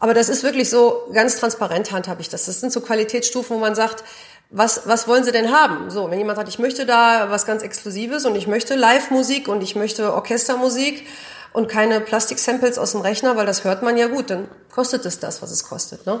Aber 0.00 0.14
das 0.14 0.28
ist 0.28 0.44
wirklich 0.44 0.70
so 0.70 1.08
ganz 1.12 1.36
transparent 1.36 1.90
handhab 1.90 2.20
ich 2.20 2.28
das. 2.28 2.46
Das 2.46 2.60
sind 2.60 2.72
so 2.72 2.80
Qualitätsstufen, 2.80 3.56
wo 3.56 3.60
man 3.60 3.74
sagt, 3.74 4.04
was, 4.50 4.82
was 4.86 5.06
wollen 5.06 5.24
Sie 5.24 5.32
denn 5.32 5.52
haben? 5.52 5.90
So, 5.90 6.10
wenn 6.10 6.18
jemand 6.18 6.36
sagt, 6.36 6.48
ich 6.48 6.58
möchte 6.58 6.86
da 6.86 7.26
was 7.30 7.44
ganz 7.44 7.62
Exklusives 7.62 8.24
und 8.24 8.34
ich 8.34 8.46
möchte 8.46 8.76
Live-Musik 8.76 9.48
und 9.48 9.62
ich 9.62 9.76
möchte 9.76 10.14
Orchestermusik 10.14 11.06
und 11.52 11.68
keine 11.68 12.00
Plastik-Samples 12.00 12.78
aus 12.78 12.92
dem 12.92 13.02
Rechner, 13.02 13.36
weil 13.36 13.46
das 13.46 13.64
hört 13.64 13.82
man 13.82 13.96
ja 13.96 14.06
gut, 14.06 14.30
dann 14.30 14.48
kostet 14.70 15.04
es 15.04 15.18
das, 15.20 15.42
was 15.42 15.50
es 15.50 15.64
kostet, 15.64 16.06
ne? 16.06 16.20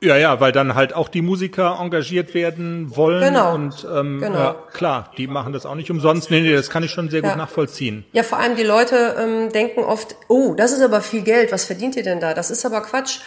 Ja, 0.00 0.16
ja, 0.16 0.38
weil 0.38 0.52
dann 0.52 0.76
halt 0.76 0.94
auch 0.94 1.08
die 1.08 1.22
Musiker 1.22 1.78
engagiert 1.80 2.32
werden 2.32 2.94
wollen. 2.96 3.20
Genau. 3.20 3.54
Und 3.54 3.84
ähm, 3.92 4.20
genau. 4.20 4.38
ja, 4.38 4.56
klar, 4.72 5.10
die 5.18 5.26
machen 5.26 5.52
das 5.52 5.66
auch 5.66 5.74
nicht 5.74 5.90
umsonst. 5.90 6.30
Nee, 6.30 6.40
nee, 6.40 6.54
das 6.54 6.70
kann 6.70 6.84
ich 6.84 6.92
schon 6.92 7.10
sehr 7.10 7.20
gut 7.20 7.36
nachvollziehen. 7.36 8.04
Ja, 8.12 8.22
vor 8.22 8.38
allem 8.38 8.54
die 8.54 8.62
Leute 8.62 9.16
ähm, 9.18 9.50
denken 9.50 9.80
oft, 9.80 10.14
oh, 10.28 10.54
das 10.54 10.70
ist 10.70 10.82
aber 10.82 11.00
viel 11.00 11.22
Geld, 11.22 11.50
was 11.50 11.64
verdient 11.64 11.96
ihr 11.96 12.04
denn 12.04 12.20
da? 12.20 12.32
Das 12.32 12.52
ist 12.52 12.64
aber 12.64 12.80
Quatsch 12.82 13.18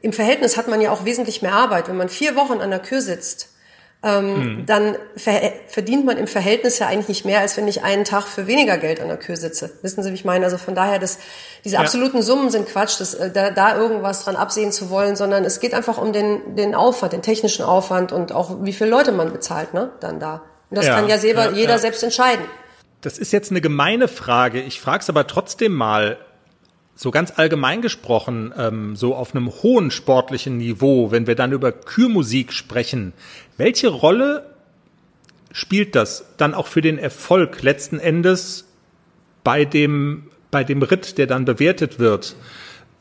im 0.00 0.12
Verhältnis 0.12 0.56
hat 0.56 0.68
man 0.68 0.80
ja 0.80 0.90
auch 0.90 1.04
wesentlich 1.04 1.42
mehr 1.42 1.54
Arbeit. 1.54 1.88
Wenn 1.88 1.96
man 1.96 2.08
vier 2.08 2.36
Wochen 2.36 2.60
an 2.60 2.70
der 2.70 2.78
Kür 2.78 3.00
sitzt, 3.00 3.50
ähm, 4.02 4.36
hm. 4.36 4.66
dann 4.66 4.96
ver 5.16 5.52
verdient 5.68 6.04
man 6.04 6.16
im 6.16 6.26
Verhältnis 6.26 6.78
ja 6.78 6.86
eigentlich 6.86 7.08
nicht 7.08 7.24
mehr, 7.24 7.40
als 7.40 7.56
wenn 7.56 7.66
ich 7.66 7.82
einen 7.82 8.04
Tag 8.04 8.24
für 8.24 8.46
weniger 8.46 8.76
Geld 8.76 9.00
an 9.00 9.08
der 9.08 9.16
Kür 9.16 9.36
sitze. 9.36 9.70
Wissen 9.82 10.02
Sie, 10.02 10.10
wie 10.10 10.14
ich 10.14 10.24
meine? 10.24 10.44
Also 10.44 10.58
von 10.58 10.74
daher, 10.74 10.98
das, 10.98 11.18
diese 11.64 11.78
absoluten 11.78 12.18
ja. 12.18 12.22
Summen 12.22 12.50
sind 12.50 12.68
Quatsch, 12.68 13.00
das, 13.00 13.14
äh, 13.14 13.30
da, 13.30 13.50
da 13.50 13.76
irgendwas 13.76 14.24
dran 14.24 14.36
absehen 14.36 14.70
zu 14.70 14.90
wollen, 14.90 15.16
sondern 15.16 15.44
es 15.44 15.60
geht 15.60 15.74
einfach 15.74 15.98
um 15.98 16.12
den, 16.12 16.54
den 16.54 16.74
Aufwand, 16.74 17.14
den 17.14 17.22
technischen 17.22 17.64
Aufwand 17.64 18.12
und 18.12 18.32
auch 18.32 18.64
wie 18.64 18.72
viele 18.72 18.90
Leute 18.90 19.12
man 19.12 19.32
bezahlt, 19.32 19.74
ne, 19.74 19.90
dann 20.00 20.20
da. 20.20 20.42
Und 20.70 20.76
das 20.78 20.86
ja, 20.86 20.96
kann 20.96 21.08
ja, 21.08 21.18
selber, 21.18 21.46
ja, 21.46 21.52
jeder 21.52 21.78
selbst 21.78 22.02
entscheiden. 22.02 22.44
Das 23.00 23.18
ist 23.18 23.32
jetzt 23.32 23.50
eine 23.50 23.60
gemeine 23.60 24.08
Frage. 24.08 24.60
Ich 24.60 24.80
frage 24.80 25.00
es 25.00 25.08
aber 25.08 25.26
trotzdem 25.26 25.72
mal 25.72 26.18
so 26.96 27.10
ganz 27.10 27.34
allgemein 27.36 27.82
gesprochen, 27.82 28.52
ähm, 28.56 28.96
so 28.96 29.14
auf 29.14 29.34
einem 29.34 29.48
hohen 29.62 29.90
sportlichen 29.90 30.56
Niveau, 30.56 31.10
wenn 31.10 31.26
wir 31.26 31.34
dann 31.34 31.52
über 31.52 31.70
Kürmusik 31.70 32.52
sprechen, 32.52 33.12
welche 33.58 33.88
Rolle 33.88 34.46
spielt 35.52 35.94
das 35.94 36.24
dann 36.38 36.54
auch 36.54 36.66
für 36.66 36.80
den 36.80 36.98
Erfolg 36.98 37.62
letzten 37.62 37.98
Endes 37.98 38.66
bei 39.44 39.64
dem, 39.64 40.30
bei 40.50 40.64
dem 40.64 40.82
Ritt, 40.82 41.18
der 41.18 41.26
dann 41.26 41.44
bewertet 41.44 41.98
wird? 41.98 42.34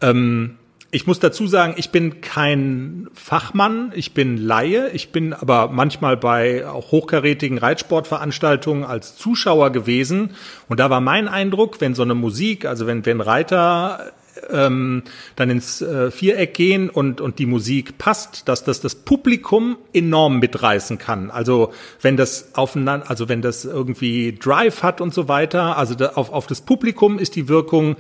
Ähm, 0.02 0.58
ich 0.92 1.08
muss 1.08 1.20
dazu 1.20 1.48
sagen, 1.48 1.74
ich 1.78 1.90
bin 1.90 2.22
kein 2.22 3.08
Fachmann, 3.14 3.92
ich 3.96 4.14
bin 4.14 4.38
Laie, 4.38 4.90
ich 4.92 5.12
bin 5.12 5.34
aber 5.34 5.68
manchmal 5.68 6.16
bei 6.16 6.68
auch 6.68 6.92
hochkarätigen 6.92 7.58
Reitsportveranstaltungen 7.58 8.84
als 8.84 9.18
Zuschauer 9.18 9.72
gewesen 9.72 10.32
und 10.70 10.80
da 10.80 10.90
war 10.90 11.02
mein 11.02 11.28
Eindruck, 11.28 11.82
wenn 11.82 11.96
so 11.96 12.04
eine 12.04 12.16
Musik, 12.16 12.66
also 12.66 12.88
wenn, 12.88 13.06
wenn 13.06 13.22
Reiter 13.22 14.14
ähm, 14.50 15.04
dann 15.36 15.50
ins 15.50 15.82
äh, 15.82 16.12
Viereck 16.12 16.54
gehen 16.54 16.90
und, 16.90 17.22
und 17.22 17.40
die 17.40 17.46
Musik 17.46 17.98
passt, 17.98 18.48
dass 18.48 18.64
das 18.64 18.82
das 18.82 18.96
Publikum 18.96 19.78
enorm 19.94 20.40
mitreißen 20.40 20.98
kann. 20.98 21.32
Also 21.32 21.72
wenn 22.02 22.18
das 22.18 22.56
aufeinander, 22.56 23.10
also 23.10 23.30
wenn 23.30 23.42
das 23.42 23.66
irgendwie 23.66 24.34
Drive 24.34 24.84
hat 24.84 25.02
und 25.02 25.14
so 25.14 25.28
weiter, 25.28 25.78
also 25.78 25.96
da, 25.96 26.10
auf, 26.10 26.32
auf 26.32 26.48
das 26.48 26.62
Publikum 26.62 27.20
ist 27.20 27.36
die 27.36 27.48
Wirkung 27.48 27.96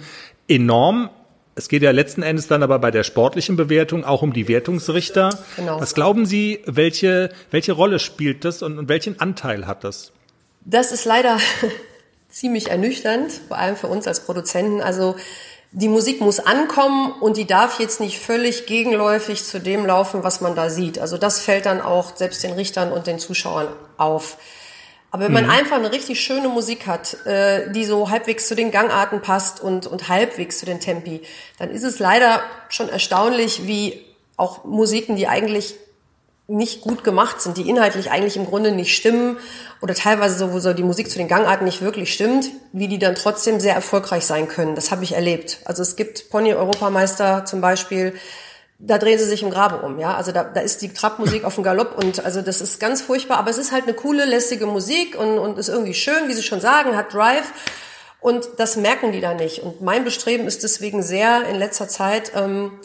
enorm. 0.47 1.09
Es 1.57 1.69
geht 1.69 1.83
ja 1.83 1.91
letzten 1.91 2.21
Endes 2.21 2.47
dann 2.47 2.63
aber 2.63 2.79
bei 2.79 2.91
der 2.91 3.03
sportlichen 3.03 3.55
Bewertung 3.55 4.03
auch 4.03 4.21
um 4.21 4.33
die 4.33 4.49
Wertungsrichter. 4.49 5.39
Genau. 5.55 5.79
Was 5.79 5.95
glauben 5.95 6.25
Sie, 6.25 6.61
welche, 6.65 7.29
welche 7.49 7.71
Rolle 7.71 7.99
spielt 7.99 8.43
das 8.43 8.61
und, 8.61 8.77
und 8.77 8.89
welchen 8.89 9.21
Anteil 9.21 9.65
hat 9.65 9.85
das? 9.85 10.11
Das 10.65 10.91
ist 10.91 11.05
leider 11.05 11.39
ziemlich 12.29 12.69
ernüchternd, 12.69 13.31
vor 13.47 13.57
allem 13.57 13.77
für 13.77 13.87
uns 13.87 14.05
als 14.05 14.19
Produzenten. 14.19 14.81
Also 14.81 15.15
die 15.71 15.87
Musik 15.87 16.19
muss 16.19 16.41
ankommen 16.41 17.13
und 17.21 17.37
die 17.37 17.47
darf 17.47 17.79
jetzt 17.79 18.01
nicht 18.01 18.19
völlig 18.19 18.65
gegenläufig 18.65 19.45
zu 19.45 19.59
dem 19.59 19.85
laufen, 19.85 20.23
was 20.23 20.41
man 20.41 20.55
da 20.55 20.69
sieht. 20.69 20.99
Also 20.99 21.17
das 21.17 21.39
fällt 21.39 21.65
dann 21.65 21.79
auch 21.79 22.17
selbst 22.17 22.43
den 22.43 22.53
Richtern 22.53 22.91
und 22.91 23.07
den 23.07 23.17
Zuschauern 23.19 23.67
auf. 23.97 24.37
Aber 25.15 25.23
wenn 25.23 25.31
man 25.31 25.45
mhm. 25.45 25.51
einfach 25.51 25.77
eine 25.77 25.93
richtig 25.93 26.19
schöne 26.19 26.49
Musik 26.49 26.87
hat, 26.87 27.25
äh, 27.25 27.71
die 27.71 27.85
so 27.85 28.09
halbwegs 28.09 28.49
zu 28.49 28.53
den 28.53 28.69
Gangarten 28.69 29.21
passt 29.21 29.61
und, 29.61 29.87
und 29.87 30.09
halbwegs 30.09 30.59
zu 30.59 30.65
den 30.65 30.81
Tempi, 30.81 31.21
dann 31.57 31.69
ist 31.69 31.83
es 31.83 31.99
leider 31.99 32.41
schon 32.67 32.89
erstaunlich, 32.89 33.65
wie 33.65 34.03
auch 34.35 34.65
Musiken, 34.65 35.15
die 35.15 35.29
eigentlich 35.29 35.75
nicht 36.47 36.81
gut 36.81 37.05
gemacht 37.05 37.39
sind, 37.39 37.55
die 37.55 37.69
inhaltlich 37.69 38.11
eigentlich 38.11 38.35
im 38.35 38.45
Grunde 38.45 38.73
nicht 38.73 38.93
stimmen 38.93 39.37
oder 39.81 39.93
teilweise 39.93 40.37
so, 40.37 40.51
wo 40.51 40.59
so 40.59 40.73
die 40.73 40.83
Musik 40.83 41.09
zu 41.09 41.17
den 41.17 41.29
Gangarten 41.29 41.63
nicht 41.63 41.81
wirklich 41.81 42.13
stimmt, 42.13 42.49
wie 42.73 42.89
die 42.89 42.99
dann 42.99 43.15
trotzdem 43.15 43.61
sehr 43.61 43.73
erfolgreich 43.73 44.25
sein 44.25 44.49
können. 44.49 44.75
Das 44.75 44.91
habe 44.91 45.05
ich 45.05 45.13
erlebt. 45.13 45.59
Also 45.63 45.81
es 45.81 45.95
gibt 45.95 46.29
Pony-Europameister 46.29 47.45
zum 47.45 47.61
Beispiel, 47.61 48.15
da 48.85 48.97
drehen 48.97 49.17
sie 49.17 49.25
sich 49.25 49.41
im 49.41 49.49
Grabe 49.49 49.77
um, 49.85 49.99
ja. 49.99 50.15
Also 50.15 50.31
da, 50.31 50.43
da 50.43 50.61
ist 50.61 50.81
die 50.81 50.93
Trapmusik 50.93 51.43
auf 51.45 51.55
dem 51.55 51.63
Galopp 51.63 51.97
und 51.97 52.23
also 52.23 52.41
das 52.41 52.61
ist 52.61 52.79
ganz 52.79 53.01
furchtbar, 53.01 53.37
aber 53.37 53.49
es 53.49 53.57
ist 53.57 53.71
halt 53.71 53.83
eine 53.83 53.93
coole, 53.93 54.25
lässige 54.25 54.65
Musik 54.65 55.17
und, 55.17 55.39
und 55.39 55.57
ist 55.57 55.69
irgendwie 55.69 55.93
schön, 55.93 56.27
wie 56.27 56.33
sie 56.33 56.43
schon 56.43 56.61
sagen, 56.61 56.95
hat 56.95 57.13
Drive. 57.13 57.51
Und 58.21 58.47
das 58.57 58.75
merken 58.75 59.11
die 59.11 59.21
da 59.21 59.35
nicht. 59.35 59.61
Und 59.61 59.81
mein 59.81 60.03
Bestreben 60.03 60.47
ist 60.47 60.63
deswegen 60.63 61.03
sehr 61.03 61.47
in 61.47 61.57
letzter 61.57 61.87
Zeit, 61.87 62.31
ähm, 62.35 62.79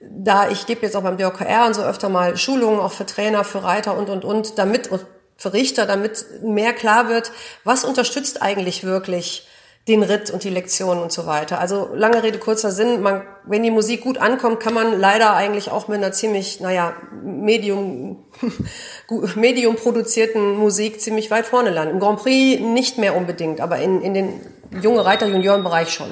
da 0.00 0.48
ich 0.50 0.66
gebe 0.66 0.82
jetzt 0.82 0.94
auch 0.94 1.02
beim 1.02 1.16
DOKR 1.16 1.66
und 1.66 1.74
so 1.74 1.82
öfter 1.82 2.08
mal 2.08 2.36
Schulungen, 2.36 2.78
auch 2.78 2.92
für 2.92 3.06
Trainer, 3.06 3.42
für 3.42 3.64
Reiter 3.64 3.96
und 3.96 4.08
und 4.08 4.24
und, 4.24 4.58
damit 4.58 4.88
und 4.88 5.04
für 5.36 5.52
Richter, 5.52 5.86
damit 5.86 6.24
mehr 6.42 6.72
klar 6.72 7.08
wird, 7.08 7.32
was 7.64 7.84
unterstützt 7.84 8.40
eigentlich 8.40 8.84
wirklich 8.84 9.48
den 9.86 10.02
Ritt 10.02 10.30
und 10.30 10.44
die 10.44 10.50
Lektionen 10.50 11.02
und 11.02 11.12
so 11.12 11.26
weiter. 11.26 11.60
Also 11.60 11.90
lange 11.94 12.22
Rede, 12.22 12.38
kurzer 12.38 12.70
Sinn, 12.70 13.02
man, 13.02 13.22
wenn 13.44 13.62
die 13.62 13.70
Musik 13.70 14.00
gut 14.00 14.16
ankommt, 14.16 14.60
kann 14.60 14.72
man 14.72 14.98
leider 14.98 15.34
eigentlich 15.34 15.70
auch 15.70 15.88
mit 15.88 15.98
einer 15.98 16.12
ziemlich, 16.12 16.60
naja, 16.60 16.94
Medium, 17.22 18.24
Medium 19.34 19.76
produzierten 19.76 20.56
Musik 20.56 21.02
ziemlich 21.02 21.30
weit 21.30 21.44
vorne 21.44 21.70
landen. 21.70 21.94
Im 21.94 22.00
Grand 22.00 22.20
Prix 22.20 22.60
nicht 22.60 22.96
mehr 22.96 23.14
unbedingt, 23.14 23.60
aber 23.60 23.78
in, 23.78 24.00
in 24.00 24.14
den 24.14 24.40
junge 24.82 25.04
Reiter-Junioren-Bereich 25.04 25.90
schon. 25.90 26.10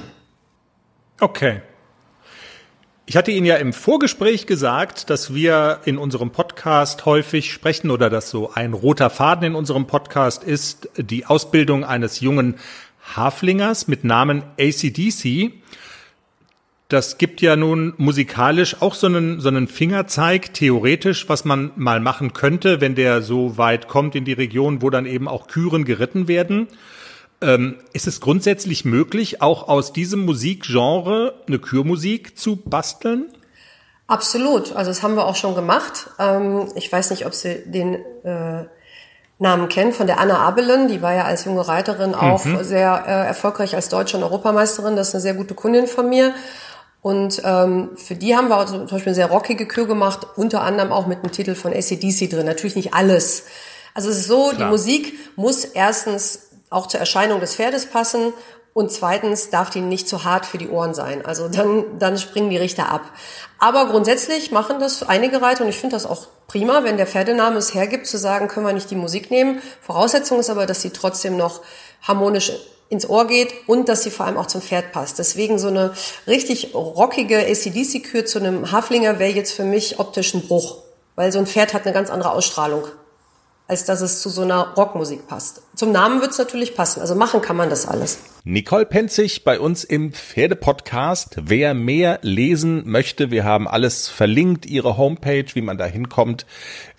Okay. 1.20 1.62
Ich 3.06 3.16
hatte 3.16 3.30
Ihnen 3.30 3.46
ja 3.46 3.56
im 3.56 3.72
Vorgespräch 3.72 4.46
gesagt, 4.46 5.10
dass 5.10 5.34
wir 5.34 5.80
in 5.84 5.98
unserem 5.98 6.30
Podcast 6.30 7.04
häufig 7.04 7.52
sprechen 7.52 7.90
oder 7.90 8.10
dass 8.10 8.30
so 8.30 8.52
ein 8.52 8.74
roter 8.74 9.10
Faden 9.10 9.44
in 9.44 9.54
unserem 9.54 9.86
Podcast 9.86 10.44
ist 10.44 10.88
die 10.96 11.26
Ausbildung 11.26 11.84
eines 11.84 12.20
jungen 12.20 12.58
Haflingers 13.02 13.88
mit 13.88 14.04
Namen 14.04 14.42
ACDC. 14.58 15.52
das 16.88 17.16
gibt 17.16 17.40
ja 17.40 17.56
nun 17.56 17.94
musikalisch 17.96 18.82
auch 18.82 18.94
so 18.94 19.06
einen, 19.06 19.40
so 19.40 19.48
einen 19.48 19.66
Fingerzeig, 19.66 20.52
theoretisch, 20.52 21.28
was 21.28 21.44
man 21.44 21.72
mal 21.76 22.00
machen 22.00 22.32
könnte, 22.34 22.80
wenn 22.80 22.94
der 22.94 23.22
so 23.22 23.56
weit 23.56 23.88
kommt 23.88 24.14
in 24.14 24.24
die 24.24 24.34
Region, 24.34 24.82
wo 24.82 24.90
dann 24.90 25.06
eben 25.06 25.26
auch 25.26 25.46
Küren 25.46 25.84
geritten 25.84 26.28
werden. 26.28 26.68
Ähm, 27.40 27.76
ist 27.92 28.06
es 28.06 28.20
grundsätzlich 28.20 28.84
möglich, 28.84 29.42
auch 29.42 29.68
aus 29.68 29.92
diesem 29.92 30.24
Musikgenre 30.24 31.34
eine 31.48 31.58
Kürmusik 31.58 32.38
zu 32.38 32.56
basteln? 32.56 33.32
Absolut. 34.06 34.76
Also 34.76 34.90
das 34.90 35.02
haben 35.02 35.16
wir 35.16 35.26
auch 35.26 35.36
schon 35.36 35.54
gemacht. 35.54 36.10
Ähm, 36.18 36.70
ich 36.76 36.92
weiß 36.92 37.10
nicht, 37.10 37.24
ob 37.24 37.34
Sie 37.34 37.62
den 37.66 37.94
äh, 38.24 38.66
Namen 39.42 39.68
kennen 39.68 39.92
von 39.92 40.06
der 40.06 40.18
Anna 40.18 40.38
Abelen. 40.38 40.88
Die 40.88 41.02
war 41.02 41.12
ja 41.12 41.24
als 41.24 41.44
junge 41.44 41.66
Reiterin 41.68 42.14
auch 42.14 42.44
mhm. 42.44 42.64
sehr 42.64 43.04
äh, 43.06 43.26
erfolgreich 43.26 43.74
als 43.74 43.90
Deutsche 43.90 44.16
und 44.16 44.22
Europameisterin. 44.22 44.96
Das 44.96 45.08
ist 45.08 45.14
eine 45.14 45.20
sehr 45.20 45.34
gute 45.34 45.54
Kundin 45.54 45.86
von 45.86 46.08
mir. 46.08 46.32
Und 47.02 47.42
ähm, 47.44 47.90
für 47.96 48.14
die 48.14 48.36
haben 48.36 48.48
wir 48.48 48.58
auch 48.58 48.66
zum 48.66 48.86
Beispiel 48.86 49.08
eine 49.08 49.14
sehr 49.14 49.26
rockige 49.26 49.66
Kür 49.66 49.86
gemacht, 49.86 50.26
unter 50.36 50.62
anderem 50.62 50.92
auch 50.92 51.06
mit 51.06 51.22
dem 51.22 51.32
Titel 51.32 51.56
von 51.56 51.72
ACDC 51.72 52.30
drin. 52.30 52.46
Natürlich 52.46 52.76
nicht 52.76 52.94
alles. 52.94 53.44
Also 53.92 54.08
es 54.08 54.20
ist 54.20 54.28
so, 54.28 54.50
Klar. 54.50 54.54
die 54.54 54.64
Musik 54.64 55.12
muss 55.36 55.64
erstens 55.64 56.48
auch 56.70 56.86
zur 56.86 57.00
Erscheinung 57.00 57.40
des 57.40 57.56
Pferdes 57.56 57.86
passen 57.86 58.32
und 58.74 58.90
zweitens 58.90 59.50
darf 59.50 59.70
die 59.70 59.80
nicht 59.80 60.08
zu 60.08 60.24
hart 60.24 60.46
für 60.46 60.58
die 60.58 60.68
Ohren 60.68 60.94
sein. 60.94 61.24
Also 61.24 61.48
dann, 61.48 61.98
dann 61.98 62.16
springen 62.16 62.50
die 62.50 62.56
Richter 62.56 62.90
ab. 62.90 63.02
Aber 63.58 63.86
grundsätzlich 63.86 64.50
machen 64.50 64.80
das 64.80 65.02
einige 65.02 65.42
Reiter 65.42 65.64
und 65.64 65.70
ich 65.70 65.78
finde 65.78 65.96
das 65.96 66.06
auch 66.06 66.26
prima, 66.48 66.82
wenn 66.84 66.96
der 66.96 67.06
Pferdename 67.06 67.58
es 67.58 67.74
hergibt, 67.74 68.06
zu 68.06 68.18
sagen, 68.18 68.48
können 68.48 68.66
wir 68.66 68.72
nicht 68.72 68.90
die 68.90 68.96
Musik 68.96 69.30
nehmen. 69.30 69.60
Voraussetzung 69.80 70.40
ist 70.40 70.50
aber, 70.50 70.66
dass 70.66 70.82
sie 70.82 70.90
trotzdem 70.90 71.36
noch 71.36 71.60
harmonisch 72.02 72.52
ins 72.88 73.08
Ohr 73.08 73.26
geht 73.26 73.52
und 73.66 73.88
dass 73.88 74.02
sie 74.02 74.10
vor 74.10 74.26
allem 74.26 74.36
auch 74.36 74.46
zum 74.46 74.60
Pferd 74.60 74.92
passt. 74.92 75.18
Deswegen 75.18 75.58
so 75.58 75.68
eine 75.68 75.94
richtig 76.26 76.74
rockige 76.74 77.38
ACDC-Kür 77.38 78.26
zu 78.26 78.38
einem 78.38 78.70
Haflinger 78.70 79.18
wäre 79.18 79.30
jetzt 79.30 79.52
für 79.52 79.64
mich 79.64 79.98
optisch 79.98 80.34
ein 80.34 80.46
Bruch, 80.46 80.78
weil 81.14 81.32
so 81.32 81.38
ein 81.38 81.46
Pferd 81.46 81.72
hat 81.72 81.84
eine 81.84 81.94
ganz 81.94 82.10
andere 82.10 82.32
Ausstrahlung 82.32 82.84
als 83.68 83.84
dass 83.84 84.00
es 84.00 84.20
zu 84.20 84.28
so 84.28 84.42
einer 84.42 84.74
Rockmusik 84.74 85.28
passt. 85.28 85.62
Zum 85.74 85.92
Namen 85.92 86.20
wird 86.20 86.32
es 86.32 86.38
natürlich 86.38 86.74
passen. 86.74 87.00
Also 87.00 87.14
machen 87.14 87.40
kann 87.40 87.56
man 87.56 87.70
das 87.70 87.86
alles. 87.86 88.18
Nicole 88.44 88.86
Penzig 88.86 89.44
bei 89.44 89.60
uns 89.60 89.84
im 89.84 90.12
Pferdepodcast. 90.12 91.36
Wer 91.42 91.74
mehr 91.74 92.18
lesen 92.22 92.82
möchte, 92.86 93.30
wir 93.30 93.44
haben 93.44 93.68
alles 93.68 94.08
verlinkt, 94.08 94.66
ihre 94.66 94.98
Homepage, 94.98 95.46
wie 95.54 95.62
man 95.62 95.78
da 95.78 95.86
hinkommt, 95.86 96.44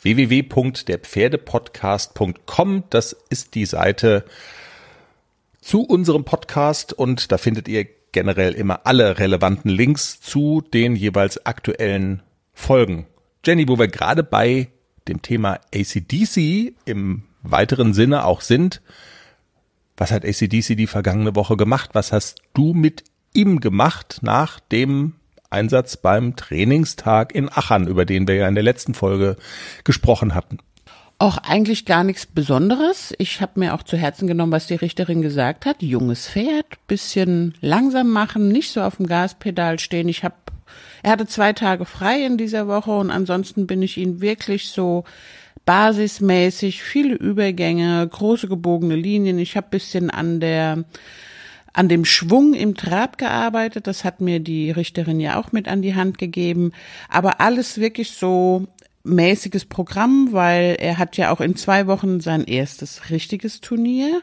www.derpferdepodcast.com. 0.02 2.84
Das 2.90 3.14
ist 3.30 3.56
die 3.56 3.66
Seite 3.66 4.24
zu 5.62 5.84
unserem 5.84 6.24
Podcast 6.24 6.94
und 6.94 7.30
da 7.32 7.38
findet 7.38 7.68
ihr 7.68 7.86
generell 8.14 8.54
immer 8.54 8.86
alle 8.86 9.20
relevanten 9.20 9.70
Links 9.70 10.22
zu 10.22 10.62
den 10.62 10.96
jeweils 10.96 11.46
aktuellen 11.46 12.24
Folgen. 12.54 13.08
Jenny, 13.46 13.68
wo 13.68 13.78
wir 13.78 13.90
gerade 13.90 14.24
bei 14.24 14.70
dem 15.08 15.22
Thema 15.22 15.60
ACDC 15.74 16.74
im 16.86 17.24
weiteren 17.42 17.94
Sinne 17.94 18.26
auch 18.26 18.42
sind. 18.42 18.82
Was 19.98 20.12
hat 20.12 20.26
ACDC 20.26 20.76
die 20.76 20.88
vergangene 20.88 21.36
Woche 21.36 21.58
gemacht? 21.58 21.92
Was 21.94 22.12
hast 22.12 22.42
du 22.54 22.74
mit 22.74 23.04
ihm 23.34 23.60
gemacht 23.60 24.20
nach 24.22 24.60
dem 24.60 25.14
Einsatz 25.50 25.98
beim 25.98 26.36
Trainingstag 26.36 27.34
in 27.36 27.50
Aachen, 27.50 27.88
über 27.88 28.06
den 28.06 28.28
wir 28.28 28.36
ja 28.36 28.48
in 28.48 28.56
der 28.56 28.64
letzten 28.64 28.94
Folge 28.94 29.38
gesprochen 29.84 30.34
hatten? 30.34 30.58
Auch 31.20 31.38
eigentlich 31.38 31.86
gar 31.86 32.04
nichts 32.04 32.26
Besonderes. 32.26 33.14
Ich 33.18 33.40
habe 33.40 33.60
mir 33.60 33.76
auch 33.76 33.84
zu 33.84 33.96
Herzen 33.96 34.28
genommen, 34.28 34.52
was 34.52 34.68
die 34.68 34.76
Richterin 34.76 35.22
gesagt 35.22 35.66
hat. 35.66 35.82
Junges 35.82 36.28
Pferd, 36.28 36.66
bisschen 36.88 37.54
langsam 37.62 38.10
machen, 38.10 38.48
nicht 38.50 38.72
so 38.72 38.82
auf 38.82 38.98
dem 38.98 39.06
Gaspedal 39.06 39.80
stehen. 39.80 40.10
Ich 40.10 40.24
habe 40.24 40.36
er 41.04 41.12
hatte 41.12 41.28
zwei 41.28 41.54
Tage 41.54 41.86
frei 41.86 42.26
in 42.26 42.38
dieser 42.38 42.68
Woche 42.68 42.92
und 42.92 43.12
ansonsten 43.12 43.68
bin 43.68 43.82
ich 43.82 43.98
ihn 43.98 44.22
wirklich 44.22 44.70
so 44.70 45.04
basismäßig, 45.66 46.84
viele 46.84 47.16
Übergänge, 47.16 48.08
große 48.08 48.48
gebogene 48.48 48.96
Linien. 48.96 49.40
Ich 49.40 49.56
habe 49.56 49.68
bisschen 49.70 50.10
an 50.10 50.40
der 50.40 50.84
an 51.74 51.90
dem 51.90 52.06
Schwung 52.06 52.54
im 52.54 52.76
Trab 52.76 53.18
gearbeitet. 53.18 53.88
Das 53.88 54.04
hat 54.04 54.22
mir 54.22 54.40
die 54.40 54.70
Richterin 54.70 55.20
ja 55.20 55.40
auch 55.40 55.52
mit 55.52 55.68
an 55.68 55.82
die 55.82 55.96
Hand 55.96 56.20
gegeben. 56.20 56.72
Aber 57.10 57.42
alles 57.42 57.80
wirklich 57.80 58.12
so 58.12 58.68
mäßiges 59.04 59.66
Programm, 59.66 60.30
weil 60.32 60.78
er 60.80 61.00
hat 61.00 61.18
ja 61.18 61.32
auch 61.32 61.42
in 61.42 61.56
zwei 61.56 61.88
Wochen 61.88 62.20
sein 62.20 62.44
erstes 62.44 63.10
richtiges 63.10 63.60
Turnier. 63.60 64.22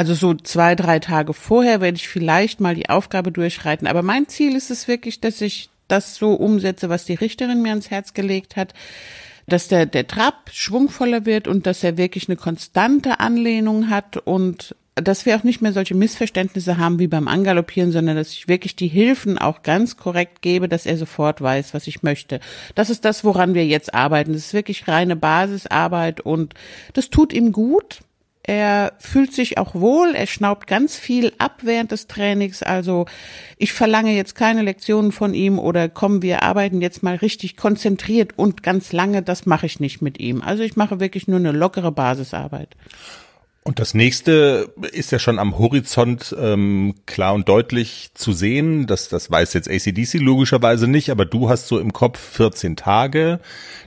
Also 0.00 0.14
so 0.14 0.32
zwei, 0.32 0.76
drei 0.76 0.98
Tage 0.98 1.34
vorher 1.34 1.82
werde 1.82 1.96
ich 1.96 2.08
vielleicht 2.08 2.58
mal 2.58 2.74
die 2.74 2.88
Aufgabe 2.88 3.30
durchreiten. 3.30 3.86
Aber 3.86 4.00
mein 4.00 4.28
Ziel 4.28 4.56
ist 4.56 4.70
es 4.70 4.88
wirklich, 4.88 5.20
dass 5.20 5.42
ich 5.42 5.68
das 5.88 6.14
so 6.14 6.32
umsetze, 6.32 6.88
was 6.88 7.04
die 7.04 7.12
Richterin 7.12 7.60
mir 7.60 7.68
ans 7.68 7.90
Herz 7.90 8.14
gelegt 8.14 8.56
hat, 8.56 8.72
dass 9.46 9.68
der, 9.68 9.84
der 9.84 10.06
Trab 10.06 10.48
schwungvoller 10.54 11.26
wird 11.26 11.48
und 11.48 11.66
dass 11.66 11.84
er 11.84 11.98
wirklich 11.98 12.30
eine 12.30 12.36
konstante 12.36 13.20
Anlehnung 13.20 13.90
hat 13.90 14.16
und 14.16 14.74
dass 14.94 15.26
wir 15.26 15.36
auch 15.36 15.42
nicht 15.42 15.60
mehr 15.60 15.74
solche 15.74 15.94
Missverständnisse 15.94 16.78
haben 16.78 16.98
wie 16.98 17.06
beim 17.06 17.28
Angaloppieren, 17.28 17.92
sondern 17.92 18.16
dass 18.16 18.32
ich 18.32 18.48
wirklich 18.48 18.76
die 18.76 18.88
Hilfen 18.88 19.36
auch 19.36 19.62
ganz 19.62 19.98
korrekt 19.98 20.40
gebe, 20.40 20.66
dass 20.66 20.86
er 20.86 20.96
sofort 20.96 21.42
weiß, 21.42 21.74
was 21.74 21.86
ich 21.86 22.02
möchte. 22.02 22.40
Das 22.74 22.88
ist 22.88 23.04
das, 23.04 23.22
woran 23.22 23.52
wir 23.52 23.66
jetzt 23.66 23.92
arbeiten. 23.92 24.32
Das 24.32 24.46
ist 24.46 24.54
wirklich 24.54 24.88
reine 24.88 25.16
Basisarbeit 25.16 26.22
und 26.22 26.54
das 26.94 27.10
tut 27.10 27.34
ihm 27.34 27.52
gut. 27.52 28.00
Er 28.42 28.94
fühlt 28.98 29.34
sich 29.34 29.58
auch 29.58 29.74
wohl, 29.74 30.14
er 30.14 30.26
schnaubt 30.26 30.66
ganz 30.66 30.96
viel 30.96 31.32
ab 31.38 31.60
während 31.62 31.92
des 31.92 32.06
Trainings. 32.06 32.62
Also 32.62 33.04
ich 33.58 33.72
verlange 33.72 34.16
jetzt 34.16 34.34
keine 34.34 34.62
Lektionen 34.62 35.12
von 35.12 35.34
ihm 35.34 35.58
oder 35.58 35.88
kommen, 35.90 36.22
wir 36.22 36.42
arbeiten 36.42 36.80
jetzt 36.80 37.02
mal 37.02 37.16
richtig 37.16 37.56
konzentriert 37.56 38.38
und 38.38 38.62
ganz 38.62 38.92
lange. 38.92 39.22
Das 39.22 39.44
mache 39.44 39.66
ich 39.66 39.78
nicht 39.78 40.00
mit 40.00 40.18
ihm. 40.18 40.40
Also 40.40 40.62
ich 40.62 40.74
mache 40.74 41.00
wirklich 41.00 41.28
nur 41.28 41.38
eine 41.38 41.52
lockere 41.52 41.92
Basisarbeit. 41.92 42.76
Und 43.62 43.78
das 43.78 43.92
nächste 43.92 44.72
ist 44.92 45.12
ja 45.12 45.18
schon 45.18 45.38
am 45.38 45.58
Horizont 45.58 46.34
ähm, 46.38 46.94
klar 47.04 47.34
und 47.34 47.46
deutlich 47.48 48.10
zu 48.14 48.32
sehen. 48.32 48.86
Das, 48.86 49.10
das 49.10 49.30
weiß 49.30 49.52
jetzt 49.52 49.70
ACDC 49.70 50.14
logischerweise 50.14 50.88
nicht, 50.88 51.10
aber 51.10 51.26
du 51.26 51.50
hast 51.50 51.68
so 51.68 51.78
im 51.78 51.92
Kopf 51.92 52.18
14 52.18 52.76
Tage. 52.76 53.38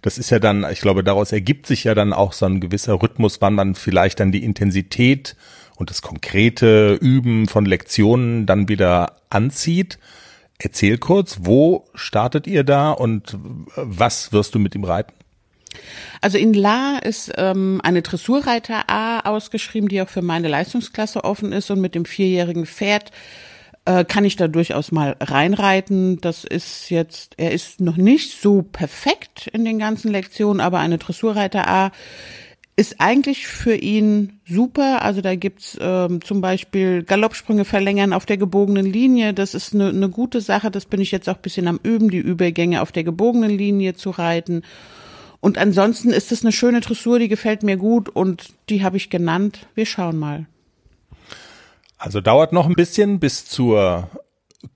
Das 0.03 0.19
ist 0.19 0.29
ja 0.29 0.37
dann, 0.37 0.63
ich 0.71 0.79
glaube, 0.79 1.03
daraus 1.03 1.31
ergibt 1.31 1.65
sich 1.65 1.85
ja 1.85 1.95
dann 1.95 2.13
auch 2.13 2.33
so 2.33 2.45
ein 2.45 2.59
gewisser 2.59 3.01
Rhythmus, 3.01 3.41
wann 3.41 3.55
man 3.55 3.73
vielleicht 3.73 4.19
dann 4.19 4.31
die 4.31 4.43
Intensität 4.43 5.35
und 5.75 5.89
das 5.89 6.03
konkrete 6.03 6.93
Üben 6.93 7.47
von 7.47 7.65
Lektionen 7.65 8.45
dann 8.45 8.69
wieder 8.69 9.17
anzieht. 9.31 9.97
Erzähl 10.59 10.99
kurz, 10.99 11.39
wo 11.41 11.85
startet 11.95 12.45
ihr 12.45 12.63
da 12.63 12.91
und 12.91 13.37
was 13.75 14.31
wirst 14.31 14.53
du 14.53 14.59
mit 14.59 14.75
ihm 14.75 14.83
reiten? 14.83 15.13
Also 16.21 16.37
in 16.37 16.53
La 16.53 16.97
ist 16.99 17.31
ähm, 17.37 17.81
eine 17.83 18.01
Dressurreiter 18.01 18.89
A 18.89 19.19
ausgeschrieben, 19.21 19.89
die 19.89 20.01
auch 20.01 20.09
für 20.09 20.21
meine 20.21 20.47
Leistungsklasse 20.47 21.23
offen 21.23 21.51
ist 21.51 21.69
und 21.71 21.81
mit 21.81 21.95
dem 21.95 22.05
vierjährigen 22.05 22.65
Pferd 22.65 23.11
äh, 23.85 24.05
kann 24.05 24.25
ich 24.25 24.35
da 24.35 24.47
durchaus 24.47 24.91
mal 24.91 25.15
reinreiten. 25.19 26.21
Das 26.21 26.43
ist 26.43 26.89
jetzt, 26.89 27.33
er 27.37 27.51
ist 27.51 27.81
noch 27.81 27.97
nicht 27.97 28.41
so 28.41 28.61
perfekt 28.61 29.47
in 29.51 29.65
den 29.65 29.79
ganzen 29.79 30.11
Lektionen, 30.11 30.61
aber 30.61 30.79
eine 30.79 30.97
Dressurreiter 30.97 31.67
A 31.67 31.91
ist 32.75 32.99
eigentlich 32.99 33.47
für 33.47 33.75
ihn 33.75 34.39
super. 34.47 35.03
Also 35.03 35.21
da 35.21 35.35
gibt's 35.35 35.77
ähm, 35.79 36.21
zum 36.21 36.41
Beispiel 36.41 37.03
Galoppsprünge 37.03 37.65
verlängern 37.65 38.13
auf 38.13 38.25
der 38.25 38.37
gebogenen 38.37 38.85
Linie. 38.85 39.33
Das 39.33 39.53
ist 39.53 39.75
eine, 39.75 39.89
eine 39.89 40.09
gute 40.09 40.41
Sache. 40.41 40.71
Das 40.71 40.85
bin 40.85 40.99
ich 40.99 41.11
jetzt 41.11 41.29
auch 41.29 41.37
bisschen 41.37 41.67
am 41.67 41.79
Üben, 41.83 42.09
die 42.09 42.17
Übergänge 42.17 42.81
auf 42.81 42.91
der 42.91 43.03
gebogenen 43.03 43.51
Linie 43.51 43.93
zu 43.93 44.09
reiten. 44.09 44.63
Und 45.43 45.57
ansonsten 45.57 46.11
ist 46.11 46.31
es 46.31 46.43
eine 46.43 46.53
schöne 46.53 46.79
Dressur, 46.79 47.19
die 47.19 47.27
gefällt 47.27 47.63
mir 47.63 47.75
gut 47.75 48.07
und 48.07 48.53
die 48.69 48.81
habe 48.81 48.95
ich 48.95 49.09
genannt. 49.09 49.67
Wir 49.75 49.85
schauen 49.85 50.17
mal. 50.17 50.45
Also 51.97 52.21
dauert 52.21 52.53
noch 52.53 52.65
ein 52.65 52.75
bisschen 52.75 53.19
bis 53.19 53.45
zur 53.45 54.09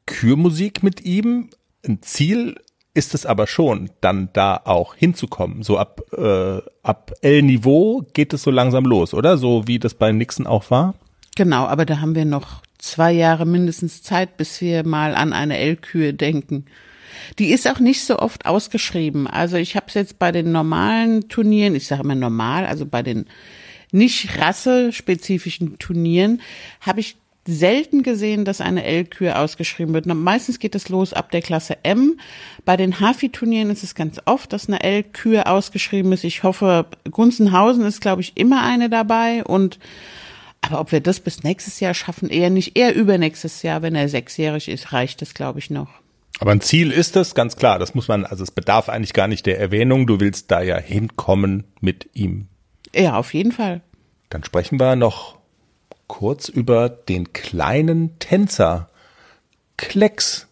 Kürmusik 0.06 0.84
mit 0.84 1.06
ihm. 1.06 1.52
Ein 1.88 2.02
Ziel 2.02 2.58
ist 2.94 3.14
es 3.14 3.26
aber 3.26 3.48
schon, 3.48 3.92
dann 4.02 4.28
da 4.34 4.60
auch 4.66 4.94
hinzukommen. 4.94 5.64
So 5.64 5.78
ab, 5.78 6.02
äh, 6.12 6.60
ab 6.84 7.14
L-Niveau 7.22 8.06
geht 8.12 8.34
es 8.34 8.44
so 8.44 8.52
langsam 8.52 8.84
los, 8.84 9.14
oder? 9.14 9.38
So 9.38 9.70
wie 9.70 9.80
das 9.80 9.94
bei 9.94 10.12
Nixon 10.12 10.48
auch 10.48 10.70
war? 10.70 10.96
Genau, 11.38 11.66
aber 11.66 11.86
da 11.86 12.02
haben 12.02 12.14
wir 12.14 12.26
noch 12.26 12.62
zwei 12.78 13.14
Jahre 13.14 13.46
mindestens 13.46 14.04
Zeit, 14.04 14.36
bis 14.36 14.60
wir 14.60 14.86
mal 14.86 15.16
an 15.16 15.32
eine 15.32 15.60
L-Kühe 15.60 16.14
denken. 16.14 16.66
Die 17.40 17.52
ist 17.52 17.68
auch 17.68 17.80
nicht 17.80 18.04
so 18.04 18.20
oft 18.20 18.46
ausgeschrieben. 18.46 19.28
Also 19.28 19.58
ich 19.58 19.76
habe 19.76 19.86
es 19.88 19.94
jetzt 19.94 20.20
bei 20.20 20.32
den 20.32 20.52
normalen 20.52 21.30
Turnieren, 21.30 21.76
ich 21.76 21.88
sage 21.88 22.04
immer 22.04 22.16
normal, 22.16 22.66
also 22.66 22.86
bei 22.86 23.04
den 23.04 23.26
nicht 23.92 24.38
rassespezifischen 24.40 25.78
Turnieren, 25.80 26.42
habe 26.82 27.00
ich 27.00 27.18
selten 27.50 28.04
gesehen, 28.04 28.44
dass 28.44 28.60
eine 28.60 28.84
L-Kür 28.84 29.40
ausgeschrieben 29.40 29.94
wird. 29.94 30.06
Meistens 30.06 30.60
geht 30.60 30.76
es 30.76 30.90
los 30.90 31.14
ab 31.14 31.32
der 31.32 31.42
Klasse 31.42 31.78
M. 31.84 32.20
Bei 32.66 32.76
den 32.76 33.00
Hafi-Turnieren 33.00 33.70
ist 33.70 33.84
es 33.84 33.96
ganz 33.96 34.20
oft, 34.26 34.52
dass 34.52 34.68
eine 34.68 34.84
L-Kür 34.84 35.48
ausgeschrieben 35.48 36.12
ist. 36.12 36.26
Ich 36.26 36.44
hoffe, 36.44 36.88
Gunzenhausen 37.10 37.86
ist, 37.86 38.02
glaube 38.02 38.22
ich, 38.22 38.36
immer 38.36 38.64
eine 38.64 38.90
dabei 38.90 39.46
und 39.46 39.80
Aber 40.60 40.80
ob 40.82 40.92
wir 40.92 41.00
das 41.00 41.20
bis 41.20 41.44
nächstes 41.44 41.80
Jahr 41.80 41.94
schaffen, 41.94 42.30
eher 42.30 42.50
nicht, 42.50 42.78
eher 42.78 42.96
übernächstes 42.96 43.62
Jahr, 43.62 43.82
wenn 43.82 43.96
er 43.96 44.10
sechsjährig 44.10 44.68
ist, 44.68 44.92
reicht 44.92 45.22
das, 45.22 45.34
glaube 45.34 45.60
ich, 45.60 45.70
noch. 45.70 45.90
Aber 46.40 46.52
ein 46.52 46.62
Ziel 46.62 46.92
ist 46.92 47.16
es, 47.16 47.36
ganz 47.36 47.56
klar. 47.56 47.80
Das 47.80 47.96
muss 47.96 48.08
man, 48.08 48.26
also 48.26 48.44
es 48.44 48.52
bedarf 48.52 48.90
eigentlich 48.90 49.14
gar 49.14 49.28
nicht 49.28 49.46
der 49.46 49.60
Erwähnung. 49.60 50.06
Du 50.06 50.20
willst 50.20 50.52
da 50.52 50.62
ja 50.62 50.78
hinkommen 50.78 51.64
mit 51.82 52.10
ihm. 52.14 52.48
Ja, 52.94 53.16
auf 53.18 53.34
jeden 53.34 53.52
Fall. 53.52 53.82
Dann 54.30 54.44
sprechen 54.44 54.80
wir 54.80 54.96
noch 54.96 55.38
kurz 56.08 56.50
über 56.50 56.90
den 56.90 57.34
kleinen 57.34 58.20
Tänzer. 58.20 58.90
Klecks. 59.78 60.47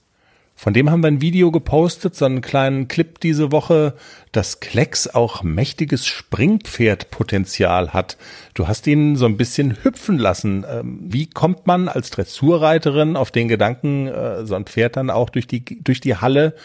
Von 0.65 0.73
dem 0.73 0.89
haben 0.89 1.03
wir 1.03 1.09
ein 1.09 1.21
Video 1.21 1.51
gepostet, 1.51 2.15
so 2.15 2.25
einen 2.25 2.41
kleinen 2.41 2.87
Clip 2.87 3.19
diese 3.19 3.51
Woche, 3.51 3.93
dass 4.31 4.61
Klecks 4.61 5.07
auch 5.07 5.43
mächtiges 5.43 6.07
Springpferdpotenzial 6.07 7.93
hat. 7.93 8.17
Du 8.55 8.67
hast 8.67 8.87
ihn 8.87 9.15
so 9.15 9.27
ein 9.27 9.37
bisschen 9.37 9.77
hüpfen 9.83 10.17
lassen. 10.17 10.65
Ähm, 10.67 11.01
wie 11.03 11.27
kommt 11.27 11.67
man 11.67 11.87
als 11.87 12.09
Dressurreiterin 12.09 13.15
auf 13.15 13.29
den 13.29 13.47
Gedanken, 13.47 14.07
äh, 14.07 14.43
so 14.47 14.55
ein 14.55 14.65
Pferd 14.65 14.95
dann 14.97 15.11
auch 15.11 15.29
durch 15.29 15.45
die, 15.45 15.63
durch 15.83 16.01
die 16.01 16.15
Halle 16.15 16.55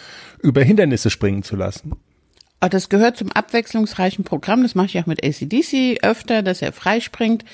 über 0.42 0.62
Hindernisse 0.62 1.10
springen 1.10 1.42
zu 1.42 1.56
lassen? 1.56 1.92
Ah, 2.60 2.70
das 2.70 2.88
gehört 2.88 3.18
zum 3.18 3.30
abwechslungsreichen 3.32 4.24
Programm. 4.24 4.62
Das 4.62 4.74
mache 4.74 4.86
ich 4.86 4.98
auch 4.98 5.06
mit 5.06 5.22
ACDC 5.22 6.02
öfter, 6.02 6.42
dass 6.42 6.62
er 6.62 6.72
freispringt, 6.72 7.44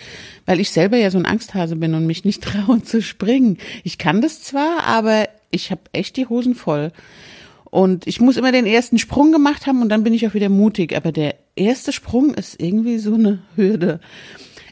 weil 0.46 0.61
ich 0.61 0.70
selber 0.70 0.96
ja 0.96 1.11
so 1.11 1.18
ein 1.18 1.26
Angsthase 1.26 1.74
bin 1.74 1.94
und 1.94 2.06
mich 2.06 2.24
nicht 2.24 2.44
traue 2.44 2.82
zu 2.82 3.02
springen. 3.02 3.59
Ich 3.82 3.98
kann 3.98 4.20
das 4.20 4.42
zwar, 4.42 4.85
aber 4.85 5.26
ich 5.50 5.70
habe 5.70 5.82
echt 5.92 6.16
die 6.16 6.26
Hosen 6.26 6.54
voll. 6.54 6.92
Und 7.64 8.06
ich 8.06 8.20
muss 8.20 8.37
immer 8.37 8.52
den 8.52 8.66
ersten 8.66 8.98
Sprung 8.98 9.32
gemacht 9.32 9.66
haben 9.66 9.82
und 9.82 9.88
dann 9.88 10.04
bin 10.04 10.14
ich 10.14 10.26
auch 10.26 10.35
wieder 10.35 10.48
mutig. 10.48 10.96
Aber 10.96 11.12
der 11.12 11.35
erste 11.56 11.92
Sprung 11.92 12.35
ist 12.35 12.61
irgendwie 12.61 12.98
so 12.98 13.14
eine 13.14 13.40
Hürde. 13.54 14.00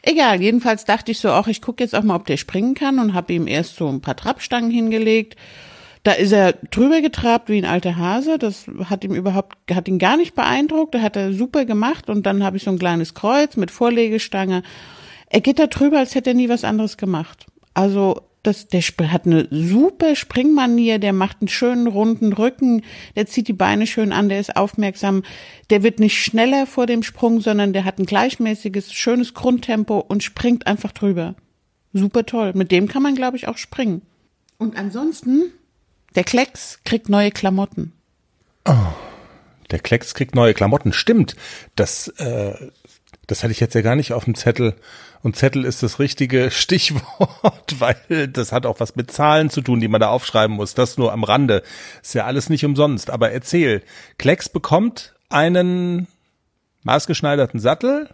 Egal, 0.01 0.41
jedenfalls 0.41 0.85
dachte 0.85 1.11
ich 1.11 1.19
so, 1.19 1.31
auch 1.31 1.47
ich 1.47 1.61
gucke 1.61 1.83
jetzt 1.83 1.95
auch 1.95 2.03
mal, 2.03 2.15
ob 2.15 2.25
der 2.25 2.37
springen 2.37 2.75
kann 2.75 2.99
und 2.99 3.13
habe 3.13 3.33
ihm 3.33 3.47
erst 3.47 3.75
so 3.75 3.87
ein 3.87 4.01
paar 4.01 4.15
Trappstangen 4.15 4.71
hingelegt 4.71 5.35
da 6.05 6.11
ist 6.11 6.31
er 6.31 6.53
drüber 6.53 7.01
getrabt 7.01 7.49
wie 7.49 7.57
ein 7.57 7.65
alter 7.65 7.97
Hase. 7.97 8.37
Das 8.37 8.67
hat 8.85 9.03
ihm 9.03 9.15
überhaupt, 9.15 9.57
hat 9.73 9.87
ihn 9.87 9.97
gar 9.97 10.17
nicht 10.17 10.35
beeindruckt. 10.35 10.93
Da 10.93 11.01
hat 11.01 11.15
er 11.15 11.33
super 11.33 11.65
gemacht. 11.65 12.11
Und 12.11 12.27
dann 12.27 12.43
habe 12.43 12.57
ich 12.57 12.63
so 12.63 12.69
ein 12.69 12.77
kleines 12.77 13.15
Kreuz 13.15 13.57
mit 13.57 13.71
Vorlegestange. 13.71 14.61
Er 15.29 15.41
geht 15.41 15.57
da 15.57 15.65
drüber, 15.65 15.97
als 15.97 16.13
hätte 16.13 16.29
er 16.29 16.35
nie 16.35 16.47
was 16.47 16.63
anderes 16.63 16.97
gemacht. 16.97 17.47
Also, 17.73 18.21
das, 18.47 18.67
der 18.67 18.81
hat 19.11 19.25
eine 19.25 19.47
super 19.49 20.15
Springmanier, 20.15 20.99
der 20.99 21.13
macht 21.13 21.37
einen 21.41 21.47
schönen 21.47 21.87
runden 21.87 22.33
Rücken, 22.33 22.83
der 23.15 23.25
zieht 23.25 23.47
die 23.47 23.53
Beine 23.53 23.87
schön 23.87 24.11
an, 24.11 24.29
der 24.29 24.39
ist 24.39 24.55
aufmerksam, 24.55 25.23
der 25.69 25.83
wird 25.83 25.99
nicht 25.99 26.21
schneller 26.21 26.67
vor 26.67 26.85
dem 26.85 27.03
Sprung, 27.03 27.41
sondern 27.41 27.73
der 27.73 27.85
hat 27.85 27.99
ein 27.99 28.05
gleichmäßiges, 28.05 28.93
schönes 28.93 29.33
Grundtempo 29.33 29.99
und 29.99 30.23
springt 30.23 30.67
einfach 30.67 30.91
drüber. 30.91 31.35
Super 31.93 32.25
toll. 32.25 32.51
Mit 32.55 32.71
dem 32.71 32.87
kann 32.87 33.03
man, 33.03 33.15
glaube 33.15 33.37
ich, 33.37 33.47
auch 33.47 33.57
springen. 33.57 34.01
Und 34.57 34.77
ansonsten 34.77 35.51
der 36.15 36.23
Klecks 36.23 36.79
kriegt 36.85 37.09
neue 37.09 37.31
Klamotten. 37.31 37.93
Oh, 38.65 38.73
der 39.71 39.79
Klecks 39.79 40.13
kriegt 40.13 40.35
neue 40.35 40.53
Klamotten. 40.53 40.93
Stimmt. 40.93 41.35
Das, 41.75 42.07
äh, 42.17 42.53
das 43.27 43.43
hatte 43.43 43.51
ich 43.51 43.59
jetzt 43.59 43.75
ja 43.75 43.81
gar 43.81 43.95
nicht 43.95 44.13
auf 44.13 44.25
dem 44.25 44.35
Zettel. 44.35 44.75
Und 45.21 45.35
Zettel 45.35 45.65
ist 45.65 45.83
das 45.83 45.99
richtige 45.99 46.49
Stichwort, 46.51 47.79
weil 47.79 48.27
das 48.27 48.51
hat 48.51 48.65
auch 48.65 48.79
was 48.79 48.95
mit 48.95 49.11
Zahlen 49.11 49.49
zu 49.49 49.61
tun, 49.61 49.79
die 49.79 49.87
man 49.87 50.01
da 50.01 50.09
aufschreiben 50.09 50.55
muss. 50.55 50.73
Das 50.73 50.97
nur 50.97 51.11
am 51.11 51.23
Rande. 51.23 51.63
Ist 52.01 52.15
ja 52.15 52.25
alles 52.25 52.49
nicht 52.49 52.65
umsonst. 52.65 53.09
Aber 53.09 53.31
erzähl. 53.31 53.81
Klecks 54.17 54.49
bekommt 54.49 55.15
einen 55.29 56.07
maßgeschneiderten 56.83 57.59
Sattel 57.59 58.09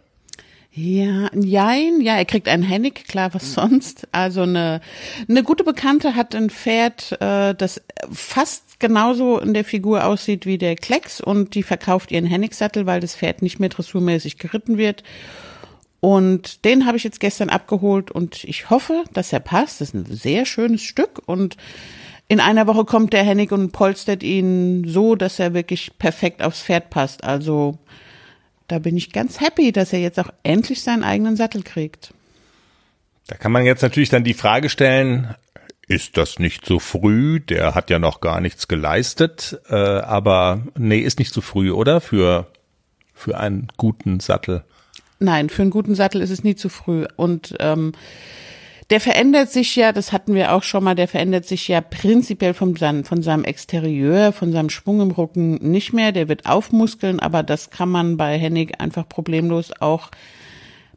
ja, 0.74 1.30
jein, 1.34 2.00
ja, 2.00 2.16
er 2.16 2.24
kriegt 2.24 2.48
einen 2.48 2.64
Hennig, 2.64 3.06
klar, 3.08 3.34
was 3.34 3.54
sonst. 3.54 4.08
Also 4.14 4.44
eine, 4.44 4.80
eine 5.28 5.44
gute 5.44 5.66
Bekannte 5.66 6.16
hat 6.16 6.34
ein 6.34 6.50
Pferd, 6.50 7.18
äh, 7.22 7.54
das 7.54 7.82
fast 8.10 8.80
genauso 8.80 9.38
in 9.40 9.54
der 9.54 9.66
Figur 9.66 10.06
aussieht 10.06 10.46
wie 10.46 10.58
der 10.58 10.76
Klecks 10.76 11.20
und 11.20 11.56
die 11.56 11.64
verkauft 11.64 12.12
ihren 12.12 12.26
Hennigsattel, 12.26 12.86
weil 12.86 13.02
das 13.02 13.18
Pferd 13.18 13.42
nicht 13.42 13.60
mehr 13.60 13.68
dressurmäßig 13.68 14.38
geritten 14.38 14.78
wird. 14.78 15.04
Und 16.00 16.64
den 16.64 16.86
habe 16.86 16.98
ich 16.98 17.04
jetzt 17.04 17.20
gestern 17.20 17.50
abgeholt 17.50 18.10
und 18.10 18.44
ich 18.46 18.70
hoffe, 18.70 19.04
dass 19.14 19.34
er 19.34 19.42
passt. 19.42 19.82
Das 19.82 19.90
ist 19.90 19.94
ein 19.94 20.06
sehr 20.06 20.46
schönes 20.46 20.82
Stück 20.82 21.22
und 21.26 21.58
in 22.30 22.40
einer 22.40 22.66
Woche 22.66 22.86
kommt 22.86 23.12
der 23.12 23.24
Hennig 23.24 23.52
und 23.52 23.74
polstert 23.74 24.24
ihn 24.24 24.86
so, 24.88 25.16
dass 25.16 25.38
er 25.38 25.54
wirklich 25.54 25.92
perfekt 26.00 26.42
aufs 26.42 26.62
Pferd 26.62 26.90
passt. 26.90 27.26
Also 27.26 27.78
da 28.72 28.80
bin 28.80 28.96
ich 28.96 29.12
ganz 29.12 29.42
happy, 29.42 29.74
dass 29.74 29.92
er 29.92 30.00
jetzt 30.00 30.20
auch 30.20 30.30
endlich 30.44 30.82
seinen 30.82 31.04
eigenen 31.04 31.36
Sattel 31.36 31.62
kriegt. 31.62 32.14
Da 33.28 33.36
kann 33.36 33.52
man 33.52 33.66
jetzt 33.66 33.82
natürlich 33.82 34.10
dann 34.10 34.24
die 34.24 34.34
Frage 34.34 34.70
stellen, 34.70 35.36
ist 35.88 36.16
das 36.16 36.40
nicht 36.40 36.66
zu 36.66 36.80
früh? 36.80 37.42
Der 37.42 37.76
hat 37.76 37.90
ja 37.90 38.00
noch 38.00 38.22
gar 38.22 38.40
nichts 38.40 38.70
geleistet, 38.70 39.60
äh, 39.70 39.76
aber 39.76 40.62
nee, 40.78 41.00
ist 41.00 41.20
nicht 41.20 41.34
zu 41.34 41.42
früh, 41.42 41.72
oder? 41.72 42.00
Für, 42.00 42.48
für 43.14 43.38
einen 43.38 43.68
guten 43.76 44.22
Sattel. 44.22 44.64
Nein, 45.20 45.50
für 45.50 45.64
einen 45.64 45.72
guten 45.72 45.94
Sattel 45.94 46.22
ist 46.22 46.30
es 46.30 46.44
nie 46.44 46.56
zu 46.56 46.70
früh. 46.70 47.06
Und 47.18 47.54
ähm, 47.60 47.92
der 48.92 49.00
verändert 49.00 49.50
sich 49.50 49.78
ja, 49.78 49.94
das 49.94 50.12
hatten 50.12 50.36
wir 50.36 50.52
auch 50.52 50.64
schon 50.64 50.84
mal, 50.84 50.96
der 50.96 51.08
verändert 51.08 51.46
sich 51.46 51.70
ja 51.70 51.80
prinzipiell 51.80 52.54
von 52.54 52.76
seinem, 52.76 53.06
von 53.06 53.24
seinem 53.24 53.46
Exterieur, 53.46 54.34
von 54.34 54.52
seinem 54.52 54.70
Schwung 54.70 55.00
im 55.00 55.12
Rücken 55.12 55.54
nicht 55.56 55.94
mehr. 55.94 56.12
Der 56.12 56.28
wird 56.28 56.46
aufmuskeln, 56.46 57.22
aber 57.22 57.42
das 57.42 57.70
kann 57.70 57.88
man 57.88 58.18
bei 58.18 58.38
Hennig 58.38 58.82
einfach 58.82 59.08
problemlos 59.08 59.72
auch 59.80 60.12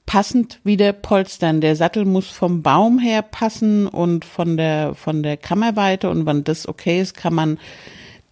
passend 0.06 0.58
wieder 0.64 0.92
polstern. 0.92 1.60
Der 1.60 1.76
Sattel 1.76 2.04
muss 2.04 2.26
vom 2.26 2.62
Baum 2.62 2.98
her 2.98 3.22
passen 3.22 3.86
und 3.86 4.24
von 4.24 4.56
der, 4.56 4.96
von 4.96 5.22
der 5.22 5.36
Kammerweite 5.36 6.10
und 6.10 6.26
wenn 6.26 6.42
das 6.42 6.66
okay 6.66 7.00
ist, 7.00 7.14
kann 7.14 7.32
man 7.32 7.58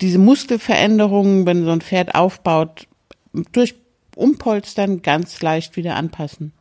diese 0.01 0.19
Muskelveränderungen, 0.19 1.47
wenn 1.47 1.65
so 1.65 1.71
ein 1.71 1.83
Pferd 1.83 2.17
aufbaut, 2.17 2.89
durch 3.53 3.77
Umpolstern 4.17 5.03
ganz 5.03 5.41
leicht 5.41 5.77
wieder 5.77 5.95
anpassen. 5.95 6.53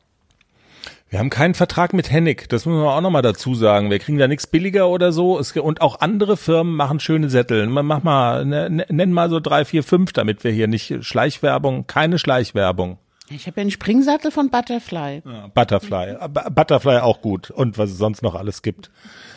Wir 1.11 1.19
haben 1.19 1.29
keinen 1.29 1.55
Vertrag 1.55 1.91
mit 1.91 2.09
Hennig, 2.09 2.47
das 2.47 2.65
müssen 2.65 2.81
wir 2.81 2.89
auch 2.89 3.01
nochmal 3.01 3.21
dazu 3.21 3.53
sagen. 3.53 3.91
Wir 3.91 3.99
kriegen 3.99 4.17
da 4.17 4.29
nichts 4.29 4.47
billiger 4.47 4.87
oder 4.87 5.11
so. 5.11 5.41
und 5.61 5.81
auch 5.81 5.99
andere 5.99 6.37
Firmen 6.37 6.73
machen 6.73 7.01
schöne 7.01 7.29
Sättel. 7.29 7.67
Mach 7.67 8.01
mal, 8.01 8.45
ne, 8.45 8.69
ne, 8.69 8.85
nenn 8.87 9.11
mal 9.11 9.29
so 9.29 9.41
drei, 9.41 9.65
vier, 9.65 9.83
fünf, 9.83 10.13
damit 10.13 10.45
wir 10.45 10.51
hier 10.51 10.69
nicht 10.69 11.03
Schleichwerbung, 11.03 11.85
keine 11.85 12.17
Schleichwerbung. 12.17 12.97
Ich 13.29 13.45
habe 13.45 13.57
ja 13.59 13.61
einen 13.61 13.71
Springsattel 13.71 14.31
von 14.31 14.49
Butterfly. 14.49 15.21
Ja, 15.25 15.47
Butterfly. 15.53 16.15
Butterfly 16.49 16.99
auch 16.99 17.19
gut. 17.19 17.51
Und 17.51 17.77
was 17.77 17.91
es 17.91 17.97
sonst 17.97 18.23
noch 18.23 18.35
alles 18.35 18.61
gibt. 18.61 18.89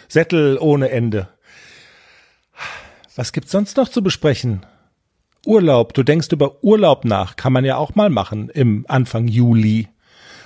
Sättel 0.06 0.58
ohne 0.60 0.90
Ende. 0.90 1.28
Was 3.16 3.32
gibt's 3.32 3.50
sonst 3.50 3.76
noch 3.76 3.88
zu 3.88 4.00
besprechen? 4.00 4.64
Urlaub. 5.44 5.92
Du 5.92 6.04
denkst 6.04 6.28
über 6.30 6.62
Urlaub 6.62 7.04
nach. 7.04 7.34
Kann 7.34 7.52
man 7.52 7.64
ja 7.64 7.78
auch 7.78 7.96
mal 7.96 8.10
machen 8.10 8.48
im 8.48 8.84
Anfang 8.86 9.26
Juli. 9.26 9.88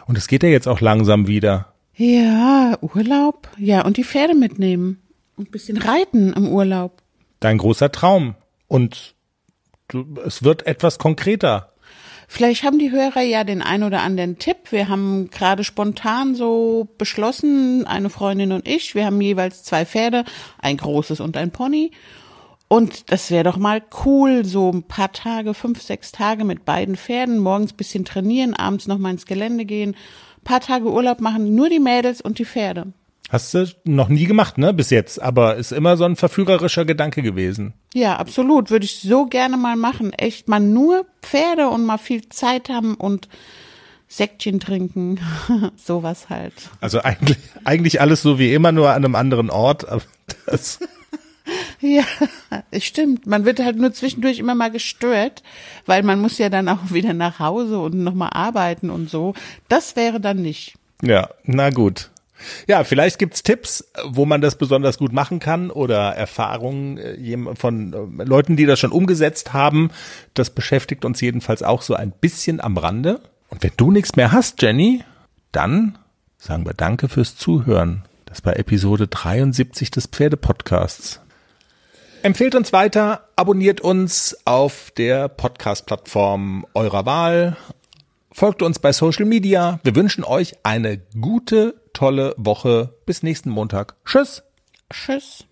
Und 0.09 0.17
es 0.17 0.27
geht 0.27 0.43
ja 0.43 0.49
jetzt 0.49 0.67
auch 0.67 0.81
langsam 0.81 1.29
wieder. 1.29 1.75
Ja, 1.95 2.79
Urlaub. 2.81 3.49
Ja, 3.59 3.85
und 3.85 3.99
die 3.99 4.05
Pferde 4.05 4.35
mitnehmen. 4.35 5.03
Und 5.37 5.49
ein 5.49 5.53
bisschen 5.53 5.77
reiten 5.77 6.33
im 6.33 6.49
Urlaub. 6.49 7.03
Dein 7.41 7.59
großer 7.59 7.93
Traum. 7.93 8.35
Und 8.69 9.15
du, 9.89 10.07
es 10.25 10.43
wird 10.43 10.67
etwas 10.67 10.99
konkreter. 10.99 11.75
Vielleicht 12.27 12.65
haben 12.65 12.79
die 12.79 12.91
Hörer 12.91 13.21
ja 13.21 13.45
den 13.45 13.61
ein 13.61 13.83
oder 13.83 14.01
anderen 14.01 14.39
Tipp. 14.39 14.57
Wir 14.71 14.89
haben 14.89 15.29
gerade 15.31 15.63
spontan 15.63 16.35
so 16.35 16.89
beschlossen, 16.97 17.87
eine 17.87 18.11
Freundin 18.11 18.53
und 18.53 18.67
ich, 18.67 18.95
wir 18.95 19.05
haben 19.05 19.21
jeweils 19.21 19.63
zwei 19.63 19.85
Pferde, 19.85 20.25
ein 20.59 20.79
großes 20.79 21.21
und 21.21 21.37
ein 21.37 21.51
Pony. 21.51 21.91
Und 22.69 23.11
das 23.11 23.31
wäre 23.31 23.45
doch 23.45 23.57
mal 23.57 23.83
cool, 24.05 24.45
so 24.45 24.71
ein 24.71 24.83
paar 24.83 25.13
Tage, 25.13 25.55
fünf, 25.55 25.81
sechs 25.81 26.13
Tage 26.13 26.45
mit 26.45 26.67
beiden 26.67 26.97
Pferden, 26.97 27.39
morgens 27.39 27.73
bisschen 27.73 28.05
trainieren, 28.05 28.55
abends 28.55 28.87
noch 28.87 28.99
mal 28.99 29.11
ins 29.11 29.25
Gelände 29.25 29.65
gehen, 29.65 29.97
paar 30.45 30.61
Tage 30.61 30.91
Urlaub 30.93 31.21
machen, 31.21 31.55
nur 31.55 31.71
die 31.71 31.81
Mädels 31.81 32.21
und 32.21 32.39
die 32.39 32.45
Pferde. 32.45 32.93
Hast 33.31 33.53
du 33.53 33.67
noch 33.85 34.09
nie 34.09 34.25
gemacht, 34.25 34.57
ne, 34.57 34.73
bis 34.73 34.89
jetzt, 34.89 35.21
aber 35.21 35.57
ist 35.57 35.73
immer 35.73 35.99
so 35.99 36.05
ein 36.05 36.17
verführerischer 36.17 36.87
Gedanke 36.87 37.23
gewesen. 37.23 37.75
Ja, 37.93 38.17
absolut, 38.17 38.71
würde 38.71 38.87
ich 38.87 39.01
so 39.01 39.27
gerne 39.27 39.59
mal 39.59 39.77
machen, 39.77 40.15
echt 40.15 40.49
mal 40.49 40.61
nur 40.61 41.05
Pferde 41.21 41.69
und 41.69 41.85
mal 41.85 41.99
viel 41.99 42.29
Zeit 42.31 42.71
haben 42.71 42.95
und 42.95 43.29
Säckchen 44.09 44.61
trinken, 44.61 45.21
sowas 45.77 46.31
halt. 46.31 46.55
Also 46.81 47.03
eigentlich, 47.03 47.37
eigentlich 47.65 48.01
alles 48.01 48.23
so 48.23 48.39
wie 48.39 48.55
immer, 48.55 48.73
nur 48.73 48.91
an 48.91 49.05
einem 49.05 49.15
anderen 49.15 49.51
Ort, 49.51 49.87
aber 49.87 50.03
das 50.47 50.81
ja, 51.81 52.05
es 52.71 52.85
stimmt. 52.85 53.27
Man 53.27 53.45
wird 53.45 53.61
halt 53.61 53.77
nur 53.77 53.93
zwischendurch 53.93 54.39
immer 54.39 54.55
mal 54.55 54.71
gestört, 54.71 55.43
weil 55.87 56.03
man 56.03 56.21
muss 56.21 56.39
ja 56.39 56.49
dann 56.49 56.69
auch 56.69 56.79
wieder 56.93 57.13
nach 57.13 57.39
Hause 57.39 57.79
und 57.79 57.95
nochmal 57.95 58.31
arbeiten 58.33 58.91
und 58.91 59.11
so. 59.11 59.35
Das 59.69 59.97
wäre 59.97 60.21
dann 60.21 60.43
nicht. 60.43 60.75
Ja, 61.03 61.31
na 61.45 61.71
gut. 61.71 62.11
Ja, 62.69 62.85
vielleicht 62.85 63.19
gibt's 63.19 63.43
Tipps, 63.43 63.91
wo 64.05 64.25
man 64.25 64.41
das 64.41 64.57
besonders 64.57 64.99
gut 64.99 65.13
machen 65.13 65.41
kann 65.41 65.71
oder 65.71 66.15
Erfahrungen 66.15 66.97
äh, 66.99 67.55
von 67.57 67.93
äh, 67.93 68.25
Leuten, 68.25 68.57
die 68.57 68.67
das 68.67 68.79
schon 68.79 68.93
umgesetzt 68.93 69.53
haben. 69.53 69.91
Das 70.35 70.51
beschäftigt 70.51 71.05
uns 71.05 71.21
jedenfalls 71.21 71.63
auch 71.63 71.83
so 71.83 71.95
ein 71.95 72.13
bisschen 72.13 72.61
am 72.61 72.77
Rande. 72.77 73.21
Und 73.49 73.63
wenn 73.63 73.73
du 73.77 73.91
nichts 73.91 74.15
mehr 74.17 74.31
hast, 74.31 74.63
Jenny, 74.63 75.03
dann 75.53 75.99
sagen 76.37 76.65
wir 76.65 76.75
Danke 76.75 77.09
fürs 77.09 77.37
Zuhören. 77.37 78.05
Das 78.27 78.45
war 78.45 78.57
Episode 78.57 79.09
73 79.09 79.91
des 79.91 80.07
Pferdepodcasts. 80.07 81.21
Empfehlt 82.23 82.55
uns 82.55 82.73
weiter, 82.73 83.29
abonniert 83.37 83.81
uns 83.81 84.37
auf 84.45 84.91
der 84.97 85.29
Podcast-Plattform 85.29 86.67
eurer 86.75 87.07
Wahl, 87.07 87.57
folgt 88.33 88.63
uns 88.63 88.81
bei 88.81 88.93
Social 88.93 89.25
Media. 89.25 89.79
Wir 89.85 89.95
wünschen 89.95 90.25
euch 90.25 90.57
eine 90.65 90.99
gute, 91.21 91.81
tolle 91.93 92.35
Woche. 92.37 92.95
Bis 93.07 93.23
nächsten 93.23 93.51
Montag. 93.51 93.95
Tschüss. 94.05 94.43
Tschüss. 94.91 95.48